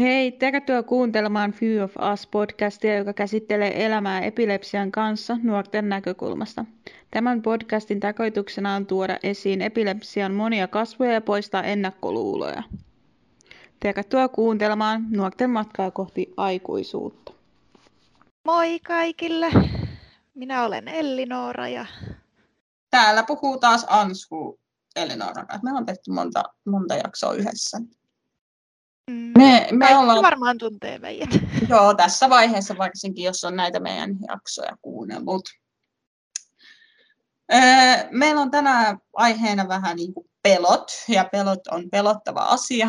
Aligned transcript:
Hei, 0.00 0.32
tervetuloa 0.32 0.82
kuuntelemaan 0.82 1.52
Few 1.52 1.84
of 1.84 1.96
Us-podcastia, 1.96 2.96
joka 2.96 3.12
käsittelee 3.12 3.86
elämää 3.86 4.20
epilepsian 4.20 4.92
kanssa 4.92 5.36
nuorten 5.42 5.88
näkökulmasta. 5.88 6.64
Tämän 7.10 7.42
podcastin 7.42 8.00
tarkoituksena 8.00 8.74
on 8.74 8.86
tuoda 8.86 9.18
esiin 9.22 9.62
epilepsian 9.62 10.34
monia 10.34 10.68
kasvoja 10.68 11.12
ja 11.12 11.20
poistaa 11.20 11.62
ennakkoluuloja. 11.62 12.62
Tervetuloa 13.80 14.28
kuuntelemaan 14.28 15.06
nuorten 15.10 15.50
matkaa 15.50 15.90
kohti 15.90 16.34
aikuisuutta. 16.36 17.32
Moi 18.44 18.80
kaikille! 18.80 19.46
Minä 20.34 20.64
olen 20.64 20.88
Elli-Noora 20.88 21.68
ja 21.68 21.86
Täällä 22.90 23.22
puhuu 23.22 23.58
taas 23.58 23.86
Ansku 23.88 24.60
kanssa. 24.96 25.58
Me 25.62 25.72
on 25.72 25.86
tehty 25.86 26.10
monta, 26.10 26.44
monta 26.66 26.94
jaksoa 26.94 27.34
yhdessä. 27.34 27.78
Mm, 29.10 29.32
Me, 29.38 29.68
me 29.72 29.78
kaikki 29.86 29.94
ollaan, 30.02 30.22
varmaan 30.22 30.58
tuntee 30.58 30.98
meidät. 30.98 31.28
joo, 31.68 31.94
tässä 31.94 32.30
vaiheessa 32.30 32.78
varsinkin, 32.78 33.24
jos 33.24 33.44
on 33.44 33.56
näitä 33.56 33.80
meidän 33.80 34.16
jaksoja 34.28 34.76
kuunnellut. 34.82 35.42
Öö, 37.54 37.60
meillä 38.10 38.40
on 38.40 38.50
tänään 38.50 38.98
aiheena 39.12 39.68
vähän 39.68 39.96
niin 39.96 40.14
kuin 40.14 40.30
pelot, 40.42 40.90
ja 41.08 41.24
pelot 41.32 41.66
on 41.66 41.90
pelottava 41.90 42.40
asia. 42.40 42.88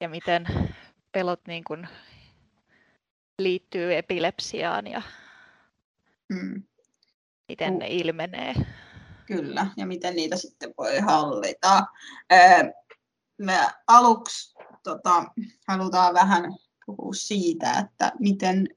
Ja 0.00 0.08
miten 0.08 0.46
pelot 1.12 1.40
niin 1.48 1.64
kuin 1.64 1.88
liittyy 3.38 3.96
epilepsiaan 3.96 4.86
ja 4.86 5.02
Mm, 6.28 6.62
miten 7.48 7.78
ne 7.78 7.86
ilmenee. 7.88 8.54
kyllä, 9.26 9.66
ja 9.76 9.86
miten 9.86 10.16
niitä 10.16 10.36
sitten 10.36 10.74
voi 10.78 10.98
hallita. 10.98 11.86
Öö, 12.32 12.38
me 13.38 13.70
aluksi 13.86 14.54
tota, 14.82 15.24
halutaan 15.68 16.14
vähän 16.14 16.44
puhua 16.86 17.12
siitä, 17.14 17.72
että, 17.78 18.12
miten, 18.18 18.68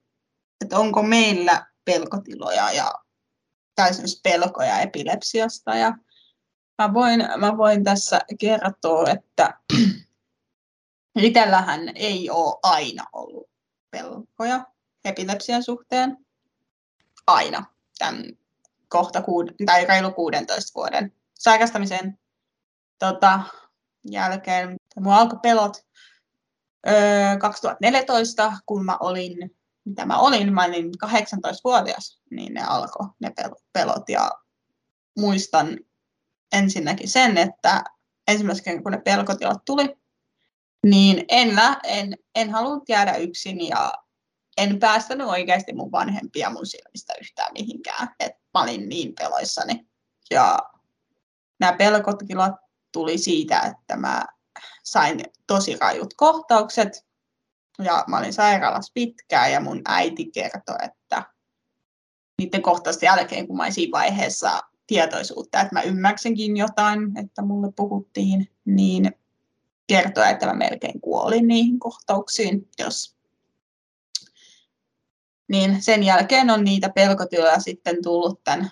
että 0.62 0.80
onko 0.80 1.04
meillä 1.04 1.66
pelkotiloja 1.86 2.72
ja 2.72 2.94
tai 3.76 3.92
pelkoja 4.24 4.80
epilepsiasta. 4.80 5.76
Ja 5.76 5.98
mä, 6.78 6.94
voin, 6.94 7.20
mä 7.38 7.58
voin 7.58 7.84
tässä 7.84 8.22
kertoa, 8.40 9.10
että 9.10 9.60
itsellähän 11.16 11.92
ei 11.96 12.30
ole 12.30 12.60
aina 12.64 13.04
ollut 13.14 13.50
pelkoja 13.92 14.66
epilepsian 15.06 15.64
suhteen. 15.64 16.18
Aina. 17.28 17.66
Tämän 17.98 18.24
kohta 18.90 19.20
kuud- 19.20 19.66
tai 19.66 19.86
reilu 19.86 20.12
16 20.12 20.72
vuoden 20.76 21.14
sairastamisen 21.34 22.20
tota, 23.00 23.42
jälkeen. 24.12 24.76
Mulla 25.00 25.18
alkoi 25.18 25.40
pelot 25.42 25.78
öö, 26.88 27.38
2014, 27.38 28.54
kun 28.66 28.86
mä 28.86 28.98
olin, 29.00 29.56
mitä 29.86 30.06
mä 30.06 30.18
olin, 30.20 30.54
mä 30.54 30.66
olin 30.66 30.92
18-vuotias, 31.06 32.22
niin 32.32 32.54
ne 32.54 32.64
alkoi 32.64 33.08
ne 33.20 33.32
pel- 33.42 33.62
pelot. 33.74 34.10
Ja 34.10 34.32
muistan 35.20 35.80
ensinnäkin 36.54 37.10
sen, 37.10 37.38
että 37.38 37.84
ensimmäisen 38.28 38.84
kun 38.84 38.92
ne 38.92 39.02
pelkotilat 39.02 39.66
tuli, 39.66 39.96
niin 40.86 41.26
en, 41.30 41.50
en, 41.84 42.18
en 42.36 42.50
halunnut 42.50 42.90
jäädä 42.90 43.16
yksin 43.16 43.68
ja 43.68 43.94
en 44.58 44.80
päästänyt 44.80 45.28
oikeasti 45.28 45.74
mun 45.74 45.92
vanhempia 45.92 46.50
mun 46.50 46.66
silmistä 46.66 47.14
yhtään 47.22 47.54
mihinkään. 47.54 48.16
Et 48.20 48.34
mä 48.54 48.62
olin 48.62 48.90
niin 48.90 49.14
peloissani. 49.20 49.88
Ja 50.32 50.60
nämä 51.60 51.74
pelkotilat 51.74 52.67
tuli 52.98 53.18
siitä, 53.18 53.60
että 53.60 53.96
mä 53.96 54.26
sain 54.84 55.24
tosi 55.48 55.78
rajut 55.82 56.14
kohtaukset. 56.14 57.08
Ja 57.84 58.04
mä 58.08 58.18
olin 58.18 58.34
sairaalassa 58.34 58.92
pitkään 58.94 59.52
ja 59.52 59.60
mun 59.60 59.82
äiti 59.86 60.32
kertoi, 60.32 60.76
että 60.84 61.24
niiden 62.42 62.62
kohtausten 62.62 63.08
jälkeen, 63.08 63.48
kun 63.48 63.58
mä 63.58 63.64
olin 63.64 63.74
siinä 63.74 63.92
vaiheessa 63.92 64.62
tietoisuutta, 64.88 65.62
että 65.62 65.76
mä 65.76 65.82
ymmärsinkin 65.82 66.58
jotain, 66.58 67.18
että 67.18 67.42
mulle 67.42 67.72
puhuttiin, 67.76 68.52
niin 68.66 69.12
kertoi, 69.88 70.30
että 70.30 70.46
mä 70.46 70.54
melkein 70.54 71.02
kuolin 71.02 71.48
niihin 71.48 71.80
kohtauksiin, 71.80 72.70
jos 72.80 73.18
niin 75.48 75.82
sen 75.82 76.04
jälkeen 76.04 76.50
on 76.50 76.64
niitä 76.64 76.90
pelkotiloja 76.90 77.60
sitten 77.60 78.04
tullut 78.04 78.44
tämän, 78.44 78.70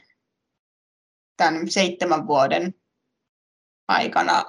tämän 1.38 1.72
seitsemän 1.72 2.28
vuoden 2.28 2.76
aikana 3.88 4.46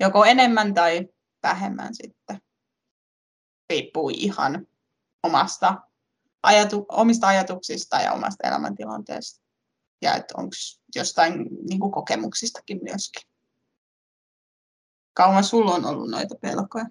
joko 0.00 0.24
enemmän 0.24 0.74
tai 0.74 1.08
vähemmän 1.42 1.94
sitten. 1.94 2.42
Riippuu 3.70 4.10
ihan 4.14 4.66
omasta 5.22 5.74
ajatu, 6.42 6.86
omista 6.88 7.26
ajatuksista 7.26 7.96
ja 7.96 8.12
omasta 8.12 8.48
elämäntilanteesta. 8.48 9.42
Ja 10.02 10.14
että 10.14 10.34
onko 10.36 10.52
jostain 10.94 11.48
niin 11.68 11.80
kuin 11.80 11.92
kokemuksistakin 11.92 12.80
myöskin. 12.82 13.28
Kauan 15.14 15.44
sulla 15.44 15.74
on 15.74 15.86
ollut 15.86 16.10
noita 16.10 16.34
pelkoja? 16.40 16.86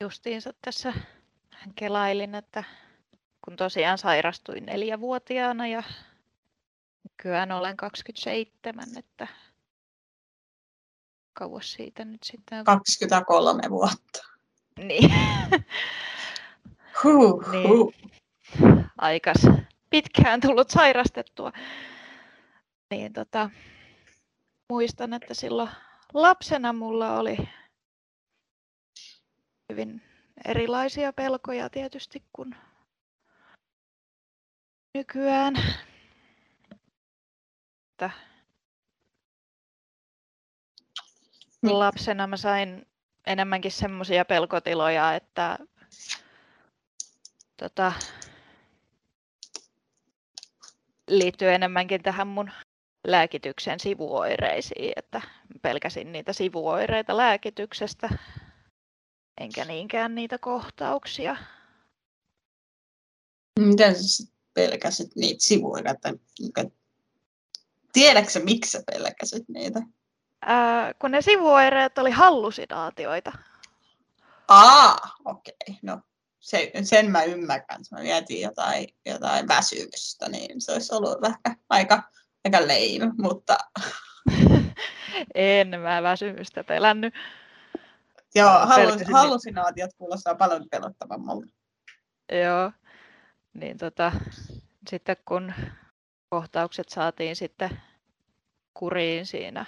Justiinsa 0.00 0.52
tässä 0.64 0.92
kelailin, 1.74 2.34
että 2.34 2.64
kun 3.44 3.56
tosiaan 3.56 3.98
sairastuin 3.98 4.66
neljävuotiaana 4.66 5.66
ja 5.66 5.82
nykyään 7.10 7.52
olen 7.52 7.76
27, 7.76 8.84
että 8.98 9.28
kauas 11.32 11.72
siitä 11.72 12.04
nyt 12.04 12.22
sitten 12.22 12.58
on. 12.58 12.64
23 12.64 13.62
vuotta. 13.70 14.24
Niin. 14.78 15.12
Huh, 17.02 17.50
Niin. 17.50 17.68
huh. 17.68 17.94
aikas 18.98 19.38
pitkään 19.90 20.40
tullut 20.40 20.70
sairastettua. 20.70 21.52
Niin 22.90 23.12
tota, 23.12 23.50
muistan, 24.72 25.12
että 25.12 25.34
silloin 25.34 25.70
lapsena 26.14 26.72
mulla 26.72 27.18
oli 27.18 27.36
hyvin 29.72 30.02
erilaisia 30.44 31.12
pelkoja 31.12 31.70
tietysti 31.70 32.22
kuin 32.32 32.56
nykyään. 34.94 35.54
Että 37.96 38.10
Niin. 41.62 41.78
lapsena 41.78 42.26
mä 42.26 42.36
sain 42.36 42.86
enemmänkin 43.26 43.72
semmoisia 43.72 44.24
pelkotiloja, 44.24 45.14
että 45.14 45.58
tota, 47.56 47.92
liittyy 51.08 51.50
enemmänkin 51.50 52.02
tähän 52.02 52.26
mun 52.26 52.50
lääkityksen 53.06 53.80
sivuoireisiin, 53.80 54.92
että 54.96 55.20
pelkäsin 55.62 56.12
niitä 56.12 56.32
sivuoireita 56.32 57.16
lääkityksestä, 57.16 58.08
enkä 59.40 59.64
niinkään 59.64 60.14
niitä 60.14 60.38
kohtauksia. 60.38 61.36
Miten 63.60 63.94
pelkäsit 64.54 65.16
niitä 65.16 65.44
sivuoireita? 65.44 66.08
Tiedätkö 67.96 68.40
miksi 68.44 68.70
sä 68.70 68.82
pelkäsit 68.92 69.48
niitä? 69.48 69.80
Ää, 70.42 70.94
kun 70.94 71.10
ne 71.10 71.22
sivuoireet 71.22 71.98
oli 71.98 72.10
hallusinaatioita. 72.10 73.32
Aa, 74.48 74.96
okei. 75.24 75.54
Okay. 75.68 75.74
No, 75.82 76.00
se, 76.40 76.70
sen 76.82 77.10
mä 77.10 77.22
ymmärrän. 77.22 77.80
Mä 77.90 78.00
mietin 78.00 78.40
jotain, 78.40 78.86
jotain 79.06 79.48
väsymystä, 79.48 80.28
niin 80.28 80.60
se 80.60 80.72
olisi 80.72 80.94
ollut 80.94 81.24
ehkä 81.24 81.56
aika, 81.68 82.02
aika 82.44 82.60
lame, 82.60 83.12
mutta 83.18 83.56
en 85.34 85.80
mä 85.80 86.02
väsymystä 86.02 86.64
pelännyt. 86.64 87.14
joo, 88.34 88.66
ni- 88.76 89.12
hallusinaatiot 89.12 89.90
kuulostaa 89.98 90.34
paljon 90.34 90.66
pelottavammalta. 90.70 91.46
Joo. 92.32 92.72
Niin 93.54 93.78
tota, 93.78 94.12
sitten 94.90 95.16
kun 95.28 95.52
kohtaukset 96.36 96.88
saatiin 96.88 97.36
sitten 97.36 97.82
kuriin 98.74 99.26
siinä, 99.26 99.66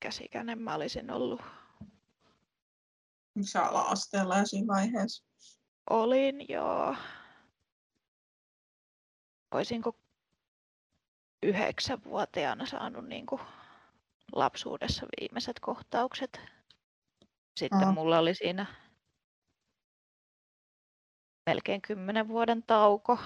käsikäinen 0.00 0.62
mä 0.62 0.74
olisin 0.74 1.10
ollut. 1.10 1.40
Missä 3.34 3.62
ala-asteella 3.62 4.44
siinä 4.44 4.66
vaiheessa? 4.66 5.24
Olin 5.90 6.46
joo. 6.48 6.96
Olisinko 9.54 9.98
yhdeksänvuotiaana 11.42 12.66
saanut 12.66 13.06
niin 13.06 13.26
kuin 13.26 13.40
lapsuudessa 14.32 15.06
viimeiset 15.20 15.60
kohtaukset. 15.60 16.40
Sitten 17.56 17.84
Aa. 17.84 17.92
mulla 17.92 18.18
oli 18.18 18.34
siinä 18.34 18.66
melkein 21.46 21.82
kymmenen 21.82 22.28
vuoden 22.28 22.62
tauko. 22.62 23.18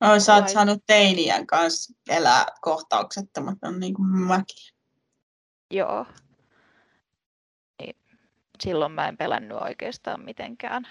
No, 0.00 0.20
sä 0.20 0.34
oot 0.34 0.48
saanut 0.48 0.82
teiniän 0.86 1.46
kanssa 1.46 1.92
elää 2.08 2.46
kohtauksettomat, 2.60 3.58
on 3.62 3.80
niin 3.80 3.94
kuin 3.94 4.08
mäkin. 4.08 4.74
Joo. 5.70 6.06
Niin 7.80 7.96
silloin 8.62 8.92
mä 8.92 9.08
en 9.08 9.16
pelännyt 9.16 9.58
oikeastaan 9.60 10.20
mitenkään 10.24 10.88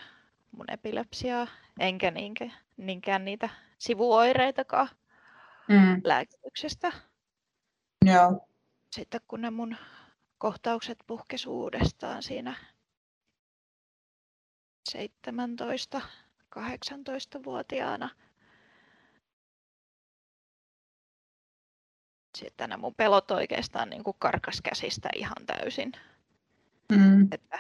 mun 0.52 0.72
epilepsiaa, 0.72 1.48
enkä 1.80 2.12
niinkään, 2.12 2.54
niinkään 2.78 3.26
niitä 3.26 3.50
sivuoireitakaan 3.80 4.90
Mm. 5.68 6.02
lääkityksestä. 6.04 6.92
Joo. 8.06 8.48
Sitten 8.92 9.22
kun 9.28 9.42
ne 9.42 9.50
mun 9.50 9.76
kohtaukset 10.38 10.98
puhkesi 11.08 11.50
uudestaan 11.50 12.24
siinä 12.24 12.56
17 14.90 16.02
Sitten 22.38 22.70
ne 22.70 22.78
mun 22.78 22.96
pelot 22.96 23.32
oikeastaan 23.32 23.90
niin 23.90 24.04
kuin 24.04 24.16
karkas 24.20 24.62
käsistä 24.62 25.10
ihan 25.16 25.46
täysin. 25.46 25.92
Mm. 26.90 27.28
Että 27.32 27.60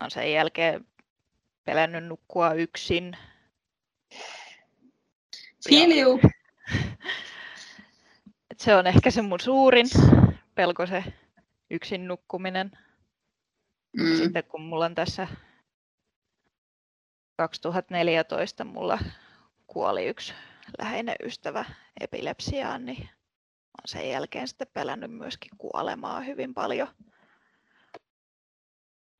on 0.00 0.10
sen 0.10 0.32
jälkeen 0.32 0.86
pelännyt 1.64 2.04
nukkua 2.04 2.52
yksin. 2.52 3.16
You. 5.70 6.20
Et 8.50 8.60
se 8.60 8.74
on 8.74 8.86
ehkä 8.86 9.10
se 9.10 9.22
mun 9.22 9.40
suurin 9.40 9.86
pelko, 10.54 10.86
se 10.86 11.04
yksin 11.70 12.08
nukkuminen. 12.08 12.70
Mm. 13.96 14.16
Sitten 14.16 14.44
kun 14.44 14.62
mulla 14.62 14.84
on 14.84 14.94
tässä 14.94 15.28
2014 17.36 18.64
mulla 18.64 18.98
kuoli 19.66 20.06
yksi 20.06 20.34
läheinen 20.78 21.16
ystävä 21.24 21.64
epilepsiaan, 22.00 22.84
niin 22.84 22.98
olen 22.98 23.86
sen 23.86 24.10
jälkeen 24.10 24.48
sitten 24.48 24.66
pelännyt 24.72 25.10
myöskin 25.10 25.50
kuolemaa 25.58 26.20
hyvin 26.20 26.54
paljon. 26.54 26.88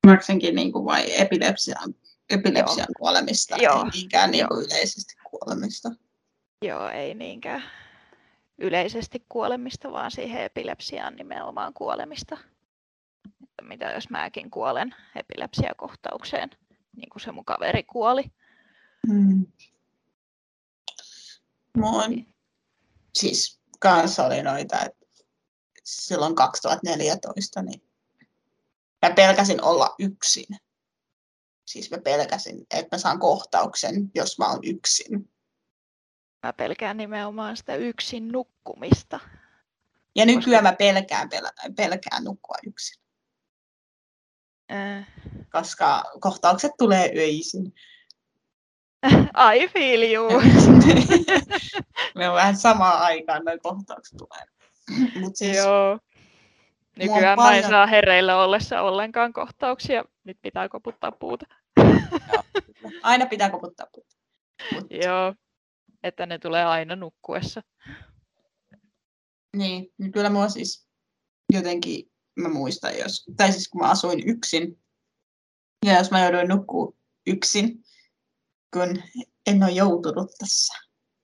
Varsinkin 0.06 0.54
niin 0.54 0.72
kuin 0.72 0.84
vai 0.84 1.20
epilepsian, 1.20 1.94
epilepsian 2.30 2.86
kuolemista, 2.98 3.56
Joo. 3.56 3.84
ei 3.84 3.90
niinkään 3.90 4.30
niin 4.30 4.40
Joo. 4.40 4.48
kuin 4.48 4.66
yleisesti 4.66 5.14
kuolemista. 5.30 5.88
Joo, 6.62 6.88
ei 6.88 7.14
niinkään 7.14 7.62
yleisesti 8.58 9.24
kuolemista, 9.28 9.92
vaan 9.92 10.10
siihen 10.10 10.42
epilepsiaan 10.42 11.16
nimenomaan 11.16 11.74
kuolemista. 11.74 12.38
Että 13.42 13.62
mitä 13.62 13.90
jos 13.90 14.10
mäkin 14.10 14.50
kuolen 14.50 14.94
epilepsiakohtaukseen, 15.16 16.50
niin 16.96 17.10
kuin 17.10 17.22
se 17.22 17.32
mun 17.32 17.44
kaveri 17.44 17.82
kuoli. 17.82 18.24
Mm. 19.08 19.46
Mun 21.78 22.26
siis 23.14 23.60
kanssa 23.80 24.26
oli 24.26 24.42
noita, 24.42 24.80
että 24.80 25.06
silloin 25.84 26.34
2014, 26.34 27.62
niin 27.62 27.82
mä 29.06 29.14
pelkäsin 29.14 29.62
olla 29.62 29.94
yksin. 29.98 30.46
Siis 31.66 31.90
mä 31.90 31.98
pelkäsin, 31.98 32.66
että 32.70 32.96
mä 32.96 32.98
saan 32.98 33.19
kohtauksen, 33.19 34.10
jos 34.14 34.38
mä 34.38 34.50
oon 34.50 34.60
yksin. 34.62 35.30
Mä 36.42 36.52
pelkään 36.52 36.96
nimenomaan 36.96 37.56
sitä 37.56 37.75
yksin 37.75 38.28
nukkumista. 38.28 39.20
Ja 40.14 40.26
nykyään 40.26 40.64
mä 40.64 40.72
pelkään, 40.72 41.28
pel- 41.32 41.72
pelkään 41.76 42.25
nukkua 42.25 42.56
yksin, 42.66 43.02
Äh, 44.72 45.06
koska 45.52 46.04
kohtaukset 46.20 46.72
tulee 46.78 47.12
öisin. 47.16 47.75
I 49.54 49.69
feel 49.69 50.02
you. 50.12 50.40
me 52.14 52.28
on 52.28 52.34
vähän 52.34 52.56
samaan 52.56 53.00
aikaan 53.00 53.44
noin 53.44 53.60
kohtaukset 53.62 54.19
tulee. 54.19 54.44
Mut 55.20 55.37
siis, 55.37 55.56
Joo. 55.56 55.99
Nykyään 56.96 57.38
mä 57.38 57.56
en 57.56 57.69
saa 57.69 57.87
hereillä 57.87 58.43
ollessa 58.43 58.81
ollenkaan 58.81 59.32
kohtauksia. 59.32 60.04
Nyt 60.25 60.38
pitää 60.43 60.69
koputtaa 60.69 61.12
puuta. 61.12 61.46
aina 63.02 63.26
pitää 63.26 63.50
koputtaa 63.50 63.87
puuta. 63.94 64.16
Mut, 64.75 64.87
Joo. 64.90 65.34
Että 66.02 66.26
ne 66.26 66.38
tulee 66.38 66.64
aina 66.64 66.96
nukkuessa. 66.96 67.62
Niin, 69.56 69.93
niin 69.99 70.12
kyllä 70.12 70.31
mua 70.31 70.49
siis 70.49 70.88
jotenkin, 71.52 72.10
mä 72.37 72.49
muistan, 72.49 72.99
jos, 72.99 73.25
tai 73.37 73.52
siis 73.52 73.69
kun 73.69 73.81
mä 73.81 73.90
asuin 73.90 74.28
yksin, 74.28 74.82
ja 75.87 75.99
jos 75.99 76.10
mä 76.10 76.22
jouduin 76.22 76.49
nukkuu 76.49 76.96
yksin, 77.26 77.82
kun 78.72 79.02
en 79.46 79.62
ole 79.62 79.70
joutunut 79.70 80.30
tässä 80.38 80.74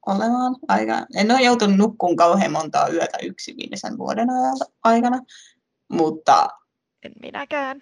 olemaan 0.07 0.57
aika, 0.69 1.07
en 1.17 1.31
ole 1.31 1.43
joutunut 1.43 1.77
nukkuun 1.77 2.17
kauhean 2.17 2.53
montaa 2.53 2.89
yötä 2.89 3.19
yksin 3.23 3.57
viimeisen 3.57 3.99
vuoden 3.99 4.29
aikana, 4.85 5.21
mutta 5.93 6.49
En 7.03 7.13
minäkään. 7.23 7.81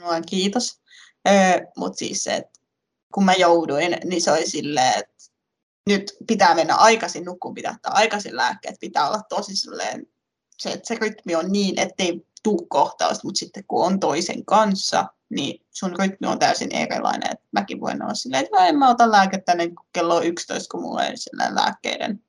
no, 0.00 0.08
kiitos. 0.26 0.80
Öö, 1.28 1.60
mutta 1.76 1.98
siis 1.98 2.24
se, 2.24 2.34
että 2.34 2.60
kun 3.14 3.24
mä 3.24 3.34
jouduin, 3.34 3.96
niin 4.04 4.22
se 4.22 4.32
oli 4.32 4.50
silleen, 4.50 4.98
että 4.98 5.14
nyt 5.86 6.12
pitää 6.26 6.54
mennä 6.54 6.74
aikaisin, 6.74 7.24
nukkuun 7.24 7.54
pitää 7.54 7.72
ottaa 7.72 7.92
aikaisin 7.94 8.36
lääkkeet, 8.36 8.76
pitää 8.80 9.08
olla 9.08 9.22
tosi 9.28 9.56
silleen, 9.56 10.06
se, 10.58 10.72
että 10.72 10.88
se 10.88 10.94
rytmi 10.94 11.34
on 11.34 11.52
niin, 11.52 11.78
ettei 11.78 12.26
tuu 12.44 12.66
kohtausta, 12.68 13.20
mutta 13.24 13.38
sitten 13.38 13.64
kun 13.68 13.86
on 13.86 14.00
toisen 14.00 14.44
kanssa, 14.44 15.06
niin 15.30 15.66
sun 15.70 15.96
rytmi 15.98 16.26
on 16.26 16.38
täysin 16.38 16.74
erilainen. 16.74 17.32
Et 17.32 17.40
mäkin 17.52 17.80
voin 17.80 18.02
olla 18.02 18.14
silleen, 18.14 18.44
että 18.44 18.66
en 18.66 18.78
mä 18.78 18.90
ota 18.90 19.10
lääkettä 19.10 19.56
kuin 19.56 19.88
kello 19.92 20.16
on 20.16 20.26
11, 20.26 20.68
kun 20.70 20.82
mulla 20.82 21.04
ei 21.04 21.14
lääkkeiden 21.50 22.24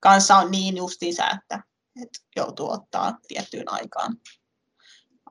kanssa 0.00 0.36
on 0.36 0.50
niin 0.50 0.76
justiinsa, 0.76 1.30
että, 1.30 1.62
että 2.02 2.18
joutuu 2.36 2.70
ottaa 2.70 3.18
tiettyyn 3.28 3.72
aikaan. 3.72 4.16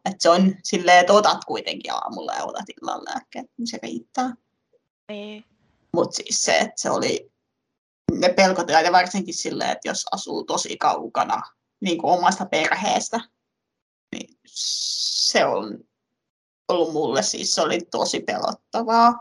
Et 0.05 0.21
se 0.21 0.29
on 0.29 0.55
silleen, 0.63 0.99
että 0.99 1.13
otat 1.13 1.45
kuitenkin 1.45 1.93
aamulla 1.93 2.33
ja 2.33 2.43
otat 2.43 2.65
illan 2.81 3.05
lääkkeet, 3.05 3.45
niin 3.57 3.67
se 3.67 3.79
riittää. 3.83 4.33
Niin. 5.09 5.45
Mutta 5.93 6.15
siis 6.15 6.45
se, 6.45 6.57
että 6.57 6.81
se 6.81 6.89
oli 6.89 7.31
ne 8.11 8.29
pelkotilat 8.29 8.85
ja 8.85 8.91
varsinkin 8.91 9.33
silleen, 9.33 9.69
että 9.69 9.87
jos 9.87 10.05
asuu 10.11 10.43
tosi 10.43 10.77
kaukana 10.77 11.41
niin 11.81 11.97
kuin 11.97 12.13
omasta 12.13 12.45
perheestä, 12.45 13.19
niin 14.11 14.39
se 14.45 15.45
on 15.45 15.79
ollut 16.67 16.93
mulle 16.93 17.23
siis, 17.23 17.55
se 17.55 17.61
oli 17.61 17.81
tosi 17.91 18.19
pelottavaa. 18.19 19.19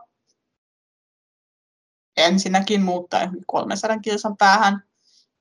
Ensinnäkin 2.16 2.82
muuttaa 2.82 3.20
johonkin 3.20 3.44
300 3.46 3.98
kilsan 3.98 4.36
päähän 4.36 4.88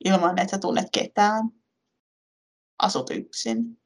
ilman, 0.06 0.40
että 0.40 0.58
tunnet 0.58 0.88
ketään. 0.94 1.50
Asut 2.80 3.10
yksin. 3.10 3.82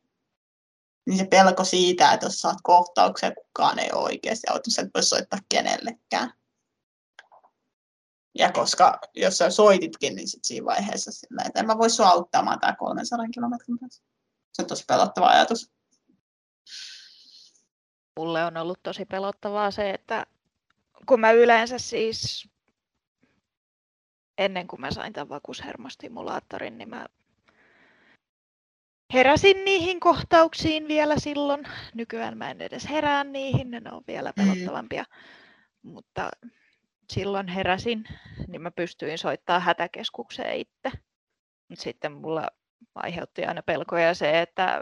Niin 1.07 1.17
se 1.17 1.25
pelko 1.25 1.63
siitä, 1.63 2.13
että 2.13 2.25
jos 2.25 2.41
saat 2.41 2.57
kohtauksen, 2.63 3.33
kukaan 3.35 3.79
ei 3.79 3.89
ole 3.93 4.03
oikeasti 4.03 4.47
auto, 4.49 4.71
sä 4.71 4.81
et 4.81 4.89
voi 4.95 5.03
soittaa 5.03 5.39
kenellekään. 5.49 6.33
Ja 8.37 8.51
koska 8.51 8.99
jos 9.15 9.37
sä 9.37 9.49
soititkin, 9.49 10.15
niin 10.15 10.27
sit 10.27 10.45
siinä 10.45 10.65
vaiheessa 10.65 11.11
sillä, 11.11 11.43
että 11.45 11.59
en 11.59 11.67
mä 11.67 11.77
voi 11.77 11.89
sua 11.89 12.07
auttamaan 12.07 12.59
tää 12.59 12.75
300 12.79 13.27
kilometrin 13.33 13.79
päässä. 13.79 14.03
Se 14.53 14.61
on 14.61 14.67
tosi 14.67 14.83
pelottava 14.87 15.27
ajatus. 15.27 15.71
Mulle 18.19 18.45
on 18.45 18.57
ollut 18.57 18.79
tosi 18.83 19.05
pelottavaa 19.05 19.71
se, 19.71 19.89
että 19.89 20.25
kun 21.05 21.19
mä 21.19 21.31
yleensä 21.31 21.77
siis 21.79 22.49
ennen 24.37 24.67
kuin 24.67 24.81
mä 24.81 24.91
sain 24.91 25.13
tämän 25.13 25.29
vakuushermostimulaattorin, 25.29 26.77
niin 26.77 26.89
mä 26.89 27.05
heräsin 29.13 29.65
niihin 29.65 29.99
kohtauksiin 29.99 30.87
vielä 30.87 31.19
silloin. 31.19 31.63
Nykyään 31.93 32.37
mä 32.37 32.51
en 32.51 32.61
edes 32.61 32.89
herää 32.89 33.23
niihin, 33.23 33.71
ne 33.71 33.81
on 33.91 34.03
vielä 34.07 34.33
Mm. 34.37 34.43
pelottavampia. 34.43 35.05
Mutta 35.81 36.31
silloin 37.13 37.47
heräsin, 37.47 38.03
niin 38.47 38.61
mä 38.61 38.71
pystyin 38.71 39.17
soittamaan 39.17 39.61
hätäkeskukseen 39.61 40.57
itse. 40.57 40.91
Mutta 41.67 41.83
sitten 41.83 42.11
mulla 42.11 42.47
aiheutti 42.95 43.45
aina 43.45 43.61
pelkoja 43.63 44.13
se, 44.13 44.41
että 44.41 44.81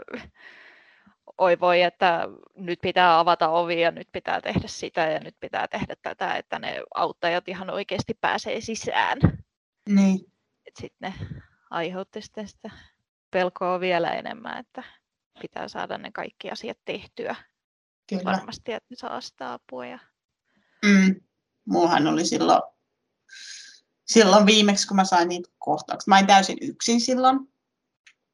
oi 1.38 1.60
voi, 1.60 1.82
että 1.82 2.28
nyt 2.54 2.78
pitää 2.82 3.18
avata 3.18 3.48
ovi 3.48 3.80
ja 3.80 3.90
nyt 3.90 4.08
pitää 4.12 4.40
tehdä 4.40 4.68
sitä 4.68 5.00
ja 5.00 5.20
nyt 5.20 5.36
pitää 5.40 5.68
tehdä 5.68 5.96
tätä, 6.02 6.36
että 6.36 6.58
ne 6.58 6.82
auttajat 6.94 7.48
ihan 7.48 7.70
oikeasti 7.70 8.14
pääsee 8.20 8.60
sisään. 8.60 9.18
Niin. 9.88 10.32
Sitten 10.78 10.90
ne 11.00 11.14
aiheutti 11.70 12.22
sitten 12.22 12.48
sitä 12.48 12.70
pelkoa 13.30 13.80
vielä 13.80 14.10
enemmän, 14.10 14.58
että 14.58 14.82
pitää 15.40 15.68
saada 15.68 15.98
ne 15.98 16.10
kaikki 16.12 16.50
asiat 16.50 16.78
tehtyä 16.84 17.36
Kyllä. 18.08 18.24
varmasti, 18.24 18.72
että 18.72 18.86
ne 18.90 18.96
saa 18.96 19.20
sitä 19.20 19.52
apua. 19.52 19.86
Ja... 19.86 19.98
Mm. 20.84 21.20
Mullahan 21.64 22.06
oli 22.06 22.24
silloin, 22.24 22.62
silloin 24.04 24.46
viimeksi, 24.46 24.88
kun 24.88 24.96
mä 24.96 25.04
sain 25.04 25.28
niitä 25.28 25.50
kohtauksia. 25.58 26.10
Mä 26.10 26.16
olin 26.16 26.26
täysin 26.26 26.58
yksin 26.60 27.00
silloin. 27.00 27.38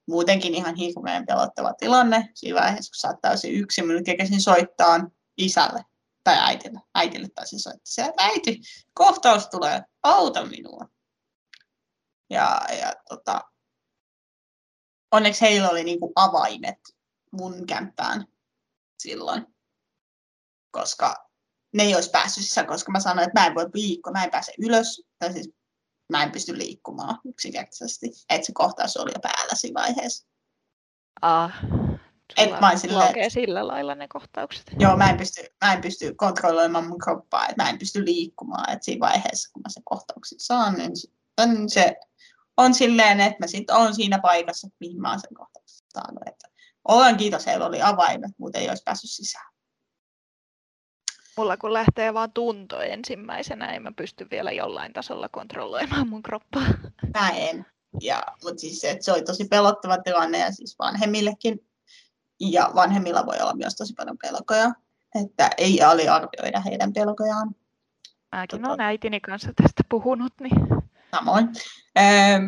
Muutenkin 0.06 0.54
ihan 0.54 0.74
hirveän 0.74 1.26
pelottava 1.26 1.74
tilanne. 1.74 2.28
Siinä 2.34 2.60
vaiheessa, 2.60 2.90
kun 2.90 2.96
sä 2.96 3.08
oot 3.08 3.20
täysin 3.20 3.54
yksin, 3.54 4.04
kekäsin 4.04 4.40
soittaa 4.40 5.00
isälle 5.36 5.84
tai 6.24 6.36
äitille. 6.38 6.80
Äitille 6.94 7.28
taisin 7.34 7.60
soittaa. 7.60 8.06
Että 8.06 8.22
äiti, 8.22 8.60
kohtaus 8.94 9.48
tulee, 9.48 9.82
auta 10.02 10.44
minua. 10.44 10.88
Ja, 12.30 12.60
ja 12.80 12.92
tota, 13.08 13.40
onneksi 15.12 15.40
heillä 15.40 15.70
oli 15.70 15.84
niin 15.84 16.00
kuin 16.00 16.12
avaimet 16.14 16.78
mun 17.32 17.66
kämppään 17.66 18.26
silloin, 18.98 19.46
koska 20.70 21.28
ne 21.74 21.82
ei 21.82 21.94
olisi 21.94 22.10
päässyt 22.10 22.44
sisään, 22.44 22.66
koska 22.66 22.92
mä 22.92 23.00
sanoin, 23.00 23.28
että 23.28 23.40
mä 23.40 23.46
en 23.46 23.54
voi 23.54 23.70
liikkua, 23.74 24.12
mä 24.12 24.24
en 24.24 24.30
pääse 24.30 24.52
ylös, 24.58 25.02
tai 25.18 25.32
siis 25.32 25.50
mä 26.12 26.22
en 26.22 26.32
pysty 26.32 26.58
liikkumaan 26.58 27.18
yksinkertaisesti. 27.24 28.06
Että 28.30 28.46
se 28.46 28.52
kohtaus 28.54 28.96
oli 28.96 29.10
jo 29.14 29.20
päällä 29.22 29.54
siinä 29.54 29.80
vaiheessa. 29.80 30.26
Ah, 31.22 31.52
Et 32.36 32.60
mä 32.60 32.76
silleen, 32.76 32.98
laukee 32.98 33.30
sillä 33.30 33.66
lailla 33.66 33.94
ne 33.94 34.08
kohtaukset. 34.08 34.64
Joo, 34.78 34.96
mä 34.96 35.10
en 35.10 35.16
pysty, 35.16 35.40
mä 35.64 35.72
en 35.72 35.80
pysty 35.80 36.14
kontrolloimaan 36.14 36.88
mun 36.88 36.98
kroppaa, 36.98 37.48
että 37.48 37.62
mä 37.62 37.70
en 37.70 37.78
pysty 37.78 38.04
liikkumaan. 38.04 38.72
Että 38.72 38.84
siinä 38.84 39.00
vaiheessa, 39.00 39.50
kun 39.52 39.62
mä 39.62 39.68
se 39.68 39.80
kohtauksen 39.84 40.40
saan, 40.40 40.74
niin 40.74 40.96
sitten 40.96 41.68
se 41.68 41.96
on 42.56 42.74
silleen, 42.74 43.20
että 43.20 43.36
mä 43.40 43.46
sitten 43.46 43.76
on 43.76 43.94
siinä 43.94 44.18
paikassa, 44.18 44.68
mihin 44.80 45.00
mä 45.00 45.10
oon 45.10 45.20
sen 45.20 45.34
kohtauksen 45.34 45.86
saanut. 45.92 46.22
Että 46.26 46.48
olen 46.88 47.16
kiitos, 47.16 47.46
heillä 47.46 47.66
oli 47.66 47.82
avaimet, 47.82 48.32
mutta 48.38 48.58
ei 48.58 48.68
olisi 48.68 48.82
päässyt 48.84 49.10
sisään. 49.10 49.55
Mulla 51.36 51.56
kun 51.56 51.72
lähtee 51.72 52.14
vaan 52.14 52.32
tunto 52.32 52.80
ensimmäisenä, 52.80 53.66
en 53.66 53.82
mä 53.82 53.92
pysty 53.96 54.26
vielä 54.30 54.52
jollain 54.52 54.92
tasolla 54.92 55.28
kontrolloimaan 55.28 56.08
mun 56.08 56.22
kroppaa. 56.22 56.66
Mä 57.14 57.30
en. 57.30 57.66
Ja, 58.00 58.22
mutta 58.44 58.60
siis 58.60 58.80
se, 58.80 58.90
että 58.90 59.04
se 59.04 59.12
oli 59.12 59.22
tosi 59.22 59.44
pelottava 59.44 59.98
tilanne 59.98 60.38
ja 60.38 60.52
siis 60.52 60.78
vanhemmillekin. 60.78 61.66
Ja 62.40 62.70
vanhemmilla 62.74 63.26
voi 63.26 63.36
olla 63.40 63.54
myös 63.54 63.74
tosi 63.74 63.94
paljon 63.94 64.18
pelkoja. 64.22 64.72
Että 65.22 65.50
ei 65.58 65.82
aliarvioida 65.82 66.60
heidän 66.60 66.92
pelkojaan. 66.92 67.54
Mäkin 68.36 68.60
Tota- 68.60 68.68
olen 68.68 68.80
äitini 68.80 69.20
kanssa 69.20 69.52
tästä 69.62 69.82
puhunut, 69.88 70.32
niin 70.40 70.56
Samoin. 71.10 71.48
Ähm, 71.98 72.44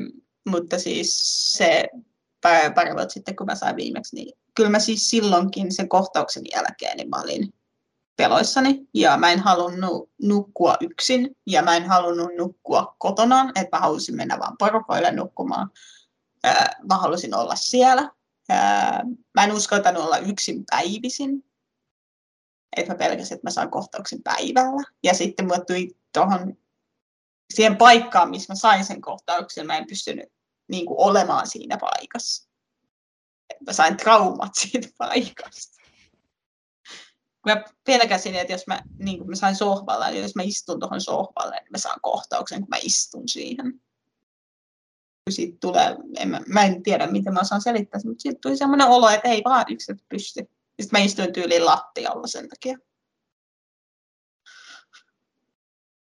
mutta 0.49 0.79
siis 0.79 1.19
se 1.53 1.89
pari, 2.43 2.71
pari 2.75 2.95
vuotta 2.95 3.13
sitten, 3.13 3.37
kun 3.37 3.47
mä 3.47 3.55
sain 3.55 3.77
viimeksi, 3.77 4.17
niin 4.17 4.39
kyllä 4.55 4.71
mä 4.71 4.79
siis 4.79 5.11
silloinkin 5.11 5.75
sen 5.75 5.89
kohtauksen 5.89 6.43
jälkeen, 6.55 6.97
niin 6.97 7.09
mä 7.09 7.21
olin 7.21 7.53
peloissani 8.19 8.89
ja 8.95 9.17
mä 9.17 9.33
en 9.33 9.41
halunnut 9.41 10.11
nukkua 10.23 10.77
yksin 10.81 11.37
ja 11.47 11.63
mä 11.63 11.77
en 11.77 11.87
halunnut 11.87 12.31
nukkua 12.39 12.97
kotona, 12.99 13.53
että 13.55 13.77
mä 13.77 13.81
halusin 13.81 14.17
mennä 14.17 14.39
vaan 14.39 14.57
porukoille 14.59 15.13
nukkumaan. 15.13 15.71
Mä 16.89 16.97
halusin 16.97 17.35
olla 17.35 17.57
siellä. 17.57 18.11
Mä 19.35 19.45
en 19.45 19.53
uskaltanut 19.53 20.03
olla 20.03 20.19
yksin 20.19 20.65
päivisin. 20.71 21.45
Että 22.77 22.93
mä 22.93 22.99
pelkäsin, 22.99 23.35
että 23.35 23.47
mä 23.47 23.51
saan 23.51 23.71
kohtauksen 23.71 24.23
päivällä. 24.23 24.83
Ja 25.03 25.15
sitten 25.15 25.47
mulle 25.47 25.65
tuli 25.65 25.97
tuohon 26.15 26.57
siihen 27.55 27.77
paikkaan, 27.77 28.31
missä 28.31 28.53
mä 28.53 28.57
sain 28.57 28.85
sen 28.85 29.01
kohtauksen, 29.01 29.67
mä 29.67 29.77
en 29.77 29.87
pystynyt 29.87 30.27
niin 30.69 30.87
kuin, 30.87 30.99
olemaan 30.99 31.47
siinä 31.47 31.79
paikassa. 31.81 32.49
Mä 33.67 33.73
sain 33.73 33.97
traumat 33.97 34.53
siitä 34.55 34.89
paikasta. 34.99 35.78
Mä 37.49 37.65
pelkäsin, 37.87 38.35
että 38.35 38.53
jos 38.53 38.67
mä, 38.67 38.83
niin 38.99 39.19
kuin 39.19 39.31
mä 39.31 39.35
sain 39.35 39.57
sohvalla, 39.57 40.11
niin 40.11 40.23
jos 40.23 40.35
mä 40.35 40.43
istun 40.43 40.81
tuohon 40.81 41.01
sohvalle, 41.01 41.57
niin 41.61 41.73
mä 41.73 41.79
saan 41.79 42.01
kohtauksen, 42.03 42.61
kun 42.61 42.69
mä 42.69 42.77
istun 42.83 43.29
siihen. 43.29 43.81
Siitä 45.31 45.57
tulee, 45.61 45.97
en, 46.17 46.29
mä, 46.29 46.41
mä 46.47 46.63
en 46.63 46.83
tiedä, 46.83 47.07
miten 47.07 47.35
mä 47.35 47.41
osaan 47.41 47.61
selittää, 47.61 48.01
mutta 48.05 48.23
siitä 48.23 48.39
tuli 48.43 48.57
semmoinen 48.57 48.87
olo, 48.87 49.09
että 49.09 49.29
ei 49.29 49.43
vaan 49.45 49.65
yksilöt 49.69 50.05
pysty. 50.09 50.41
Sitten 50.81 51.01
mä 51.01 51.05
istuin 51.05 51.33
tyyliin 51.33 51.65
lattialla 51.65 52.27
sen 52.27 52.49
takia. 52.49 52.79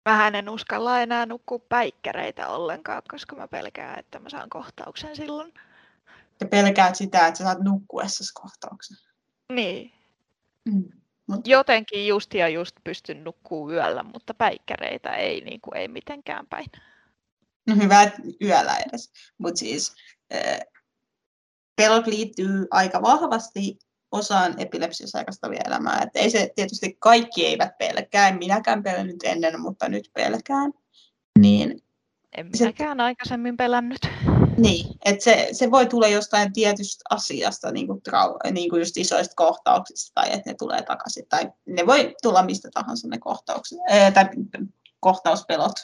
Vähän 0.04 0.34
en 0.34 0.48
uskalla 0.48 1.00
enää 1.00 1.26
nukkua 1.26 1.58
päikkäreitä 1.58 2.48
ollenkaan, 2.48 3.02
koska 3.10 3.36
mä 3.36 3.48
pelkään, 3.48 3.98
että 3.98 4.18
mä 4.18 4.28
saan 4.28 4.48
kohtauksen 4.48 5.16
silloin. 5.16 5.54
Ja 6.40 6.46
pelkäät 6.46 6.96
sitä, 6.96 7.26
että 7.26 7.38
sä 7.38 7.44
saat 7.44 7.58
nukkuessa 7.58 8.24
kohtauksen. 8.42 8.96
Niin. 9.52 9.92
Mm. 10.64 10.97
Mut, 11.28 11.46
Jotenkin 11.46 12.06
just 12.06 12.34
ja 12.34 12.48
just 12.48 12.76
pystyn 12.84 13.24
nukkuu 13.24 13.72
yöllä, 13.72 14.02
mutta 14.02 14.34
päikkäreitä 14.34 15.10
ei, 15.10 15.40
niin 15.40 15.60
kuin, 15.60 15.76
ei 15.76 15.88
mitenkään 15.88 16.46
päin. 16.46 16.66
no 17.66 17.76
hyvä, 17.76 18.02
että 18.02 18.22
yöllä 18.42 18.76
edes. 18.76 19.12
Mutta 19.38 19.58
siis 19.58 19.94
äh, 20.34 20.60
pelot 21.76 22.06
liittyy 22.06 22.66
aika 22.70 23.02
vahvasti 23.02 23.78
osaan 24.12 24.54
epilepsiassa 24.60 25.18
sairastavia 25.18 25.60
elämää. 25.66 26.02
Et 26.02 26.10
ei 26.14 26.30
se 26.30 26.52
tietysti 26.54 26.96
kaikki 26.98 27.46
eivät 27.46 27.78
pelkää, 27.78 28.28
en 28.28 28.38
minäkään 28.38 28.82
pelännyt 28.82 29.22
ennen, 29.24 29.60
mutta 29.60 29.88
nyt 29.88 30.10
pelkään. 30.14 30.72
Niin, 31.38 31.82
En 32.36 32.50
Se- 32.54 32.64
minäkään 32.64 33.00
aikaisemmin 33.00 33.56
pelännyt. 33.56 34.00
Niin 34.58 34.86
että 35.04 35.24
se, 35.24 35.48
se 35.52 35.70
voi 35.70 35.86
tulla 35.86 36.08
jostain 36.08 36.52
tietystä 36.52 37.04
asiasta, 37.10 37.70
niin 37.70 37.86
kuin, 37.86 38.02
trau, 38.02 38.36
niin 38.52 38.70
kuin 38.70 38.80
just 38.80 38.96
isoista 38.96 39.34
kohtauksista, 39.36 40.12
tai 40.14 40.32
että 40.32 40.50
ne 40.50 40.54
tulee 40.54 40.82
takaisin, 40.82 41.26
tai 41.28 41.52
ne 41.66 41.86
voi 41.86 42.14
tulla 42.22 42.42
mistä 42.42 42.68
tahansa 42.74 43.08
ne 43.08 43.18
kohtaukset, 43.18 43.78
ää, 43.88 44.10
tai 44.10 44.24
kohtauspelot 45.00 45.76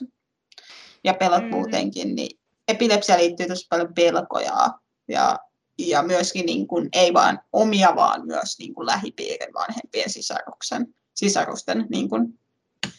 ja 1.04 1.14
pelot 1.14 1.42
Mm. 1.42 1.50
muutenkin, 1.50 2.14
niin 2.14 2.38
epilepsia 2.68 3.16
liittyy 3.16 3.46
tosi 3.46 3.66
paljon 3.70 3.94
pelkoja, 3.94 4.70
ja, 5.08 5.38
ja 5.78 6.02
myöskin 6.02 6.46
niin 6.46 6.66
kuin, 6.66 6.88
ei 6.92 7.14
vain 7.14 7.38
omia, 7.52 7.96
vaan 7.96 8.26
myös 8.26 8.58
niin 8.58 8.74
kuin 8.74 8.86
lähipiirin 8.86 9.54
vanhempien 9.54 10.10
sisaruksen, 10.10 10.94
sisarusten 11.14 11.86
niin 11.90 12.08
kuin, 12.08 12.38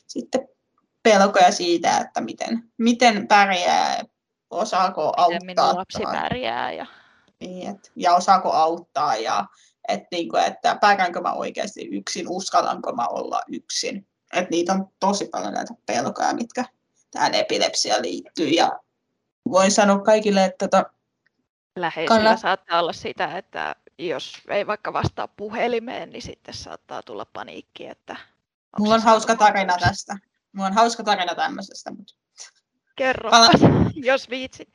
sitten 0.08 0.48
pelkoja 1.04 1.52
siitä, 1.52 1.98
että 1.98 2.22
miten, 2.22 2.64
miten 2.78 3.28
pärjää, 3.28 4.04
osaako 4.50 5.14
Miten 5.28 5.46
minun 5.46 5.60
auttaa. 5.60 5.80
lapsi 5.80 6.04
tai- 6.04 6.14
pärjää. 6.22 6.72
Ja... 6.72 6.86
niin, 7.40 7.70
et, 7.70 7.92
ja 7.96 8.16
osaako 8.16 8.52
auttaa 8.52 9.16
ja 9.16 9.46
et, 9.88 10.04
niin 10.12 10.30
kuin, 10.30 10.44
että 10.44 10.78
pärjäänkö 10.82 11.22
mä 11.22 11.34
oikeasti 11.34 11.88
yksin, 11.92 12.26
uskallanko 12.30 12.92
mä 12.92 13.08
olla 13.08 13.42
yksin. 13.52 14.08
Et 14.34 14.50
niitä 14.50 14.74
on 14.74 14.88
tosi 15.00 15.26
paljon 15.32 15.54
näitä 15.54 15.74
pelkoja, 15.86 16.34
mitkä 16.34 16.66
tähän 17.12 17.34
epilepsiaan 17.34 18.02
liittyy. 18.02 18.48
Ja 18.48 18.80
voin 19.52 19.72
sanoa 19.72 20.00
kaikille, 20.00 20.46
että 20.46 20.68
tota, 20.68 20.86
Läheisillä 21.76 22.34
Kannat- 22.36 22.40
saattaa 22.40 22.80
olla 22.80 22.94
sitä, 22.94 23.38
että 23.38 23.76
jos 23.98 24.34
ei 24.50 24.68
vaikka 24.68 24.94
vastaa 24.94 25.28
puhelimeen, 25.28 26.10
niin 26.10 26.22
sitten 26.22 26.54
saattaa 26.54 27.04
tulla 27.04 27.26
paniikki, 27.26 27.86
että 27.88 28.16
mulla 28.80 28.96
on 28.96 29.02
hauska 29.02 29.36
tarina 29.36 29.78
tästä. 29.78 30.18
Mulla 30.52 30.68
on 30.68 30.74
hauska 30.74 31.04
tarina 31.04 31.36
tämmöisestä. 31.36 31.92
Mutta, 31.92 32.14
Kerro, 32.96 33.32
Pala- 33.32 33.92
jos 34.10 34.30
viitsit. 34.30 34.70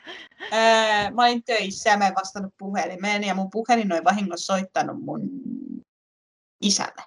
ää, 0.53 1.11
mä 1.11 1.23
olin 1.23 1.45
töissä 1.45 1.91
ja 1.91 1.97
mä 1.97 2.07
en 2.07 2.15
vastannut 2.15 2.55
puhelimeen 2.59 3.25
ja 3.25 3.35
mun 3.35 3.51
puhelin 3.51 3.93
oli 3.93 4.05
vahingossa 4.05 4.55
soittanut 4.55 5.03
mun 5.05 5.21
isälle. 6.61 7.03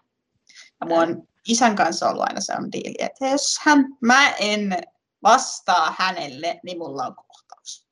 Ja 0.81 0.87
mun 0.87 0.99
on 0.99 1.27
isän 1.47 1.75
kanssa 1.75 2.09
ollut 2.09 2.23
aina 2.23 2.41
se 2.41 2.53
on 2.57 2.71
diili, 2.71 2.95
että 2.99 3.27
jos 3.27 3.59
hän, 3.61 3.85
mä 4.01 4.29
en 4.39 4.77
vastaa 5.23 5.95
hänelle, 5.97 6.59
niin 6.63 6.77
mulla 6.77 7.05
on 7.05 7.15
kohtaus. 7.15 7.87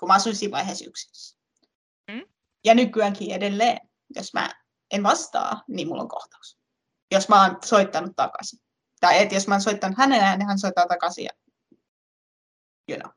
Kun 0.00 0.08
mä 0.08 0.14
asuin 0.14 0.36
siinä 0.36 0.56
vaiheessa 0.56 0.84
yksin. 0.88 1.10
Mm. 2.10 2.22
Ja 2.64 2.74
nykyäänkin 2.74 3.30
edelleen, 3.30 3.80
jos 4.16 4.34
mä 4.34 4.50
en 4.90 5.02
vastaa, 5.02 5.62
niin 5.68 5.88
mulla 5.88 6.02
on 6.02 6.08
kohtaus. 6.08 6.58
Jos 7.10 7.28
mä 7.28 7.42
oon 7.42 7.56
soittanut 7.64 8.12
takaisin. 8.16 8.58
Tai 9.00 9.22
et 9.22 9.32
jos 9.32 9.48
mä 9.48 9.54
oon 9.54 9.60
soittanut 9.60 9.98
hänelle, 9.98 10.36
niin 10.36 10.46
hän 10.48 10.58
soittaa 10.58 10.86
takaisin. 10.86 11.24
Ja, 11.24 11.30
you 12.88 13.00
know. 13.00 13.12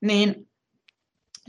Niin 0.00 0.50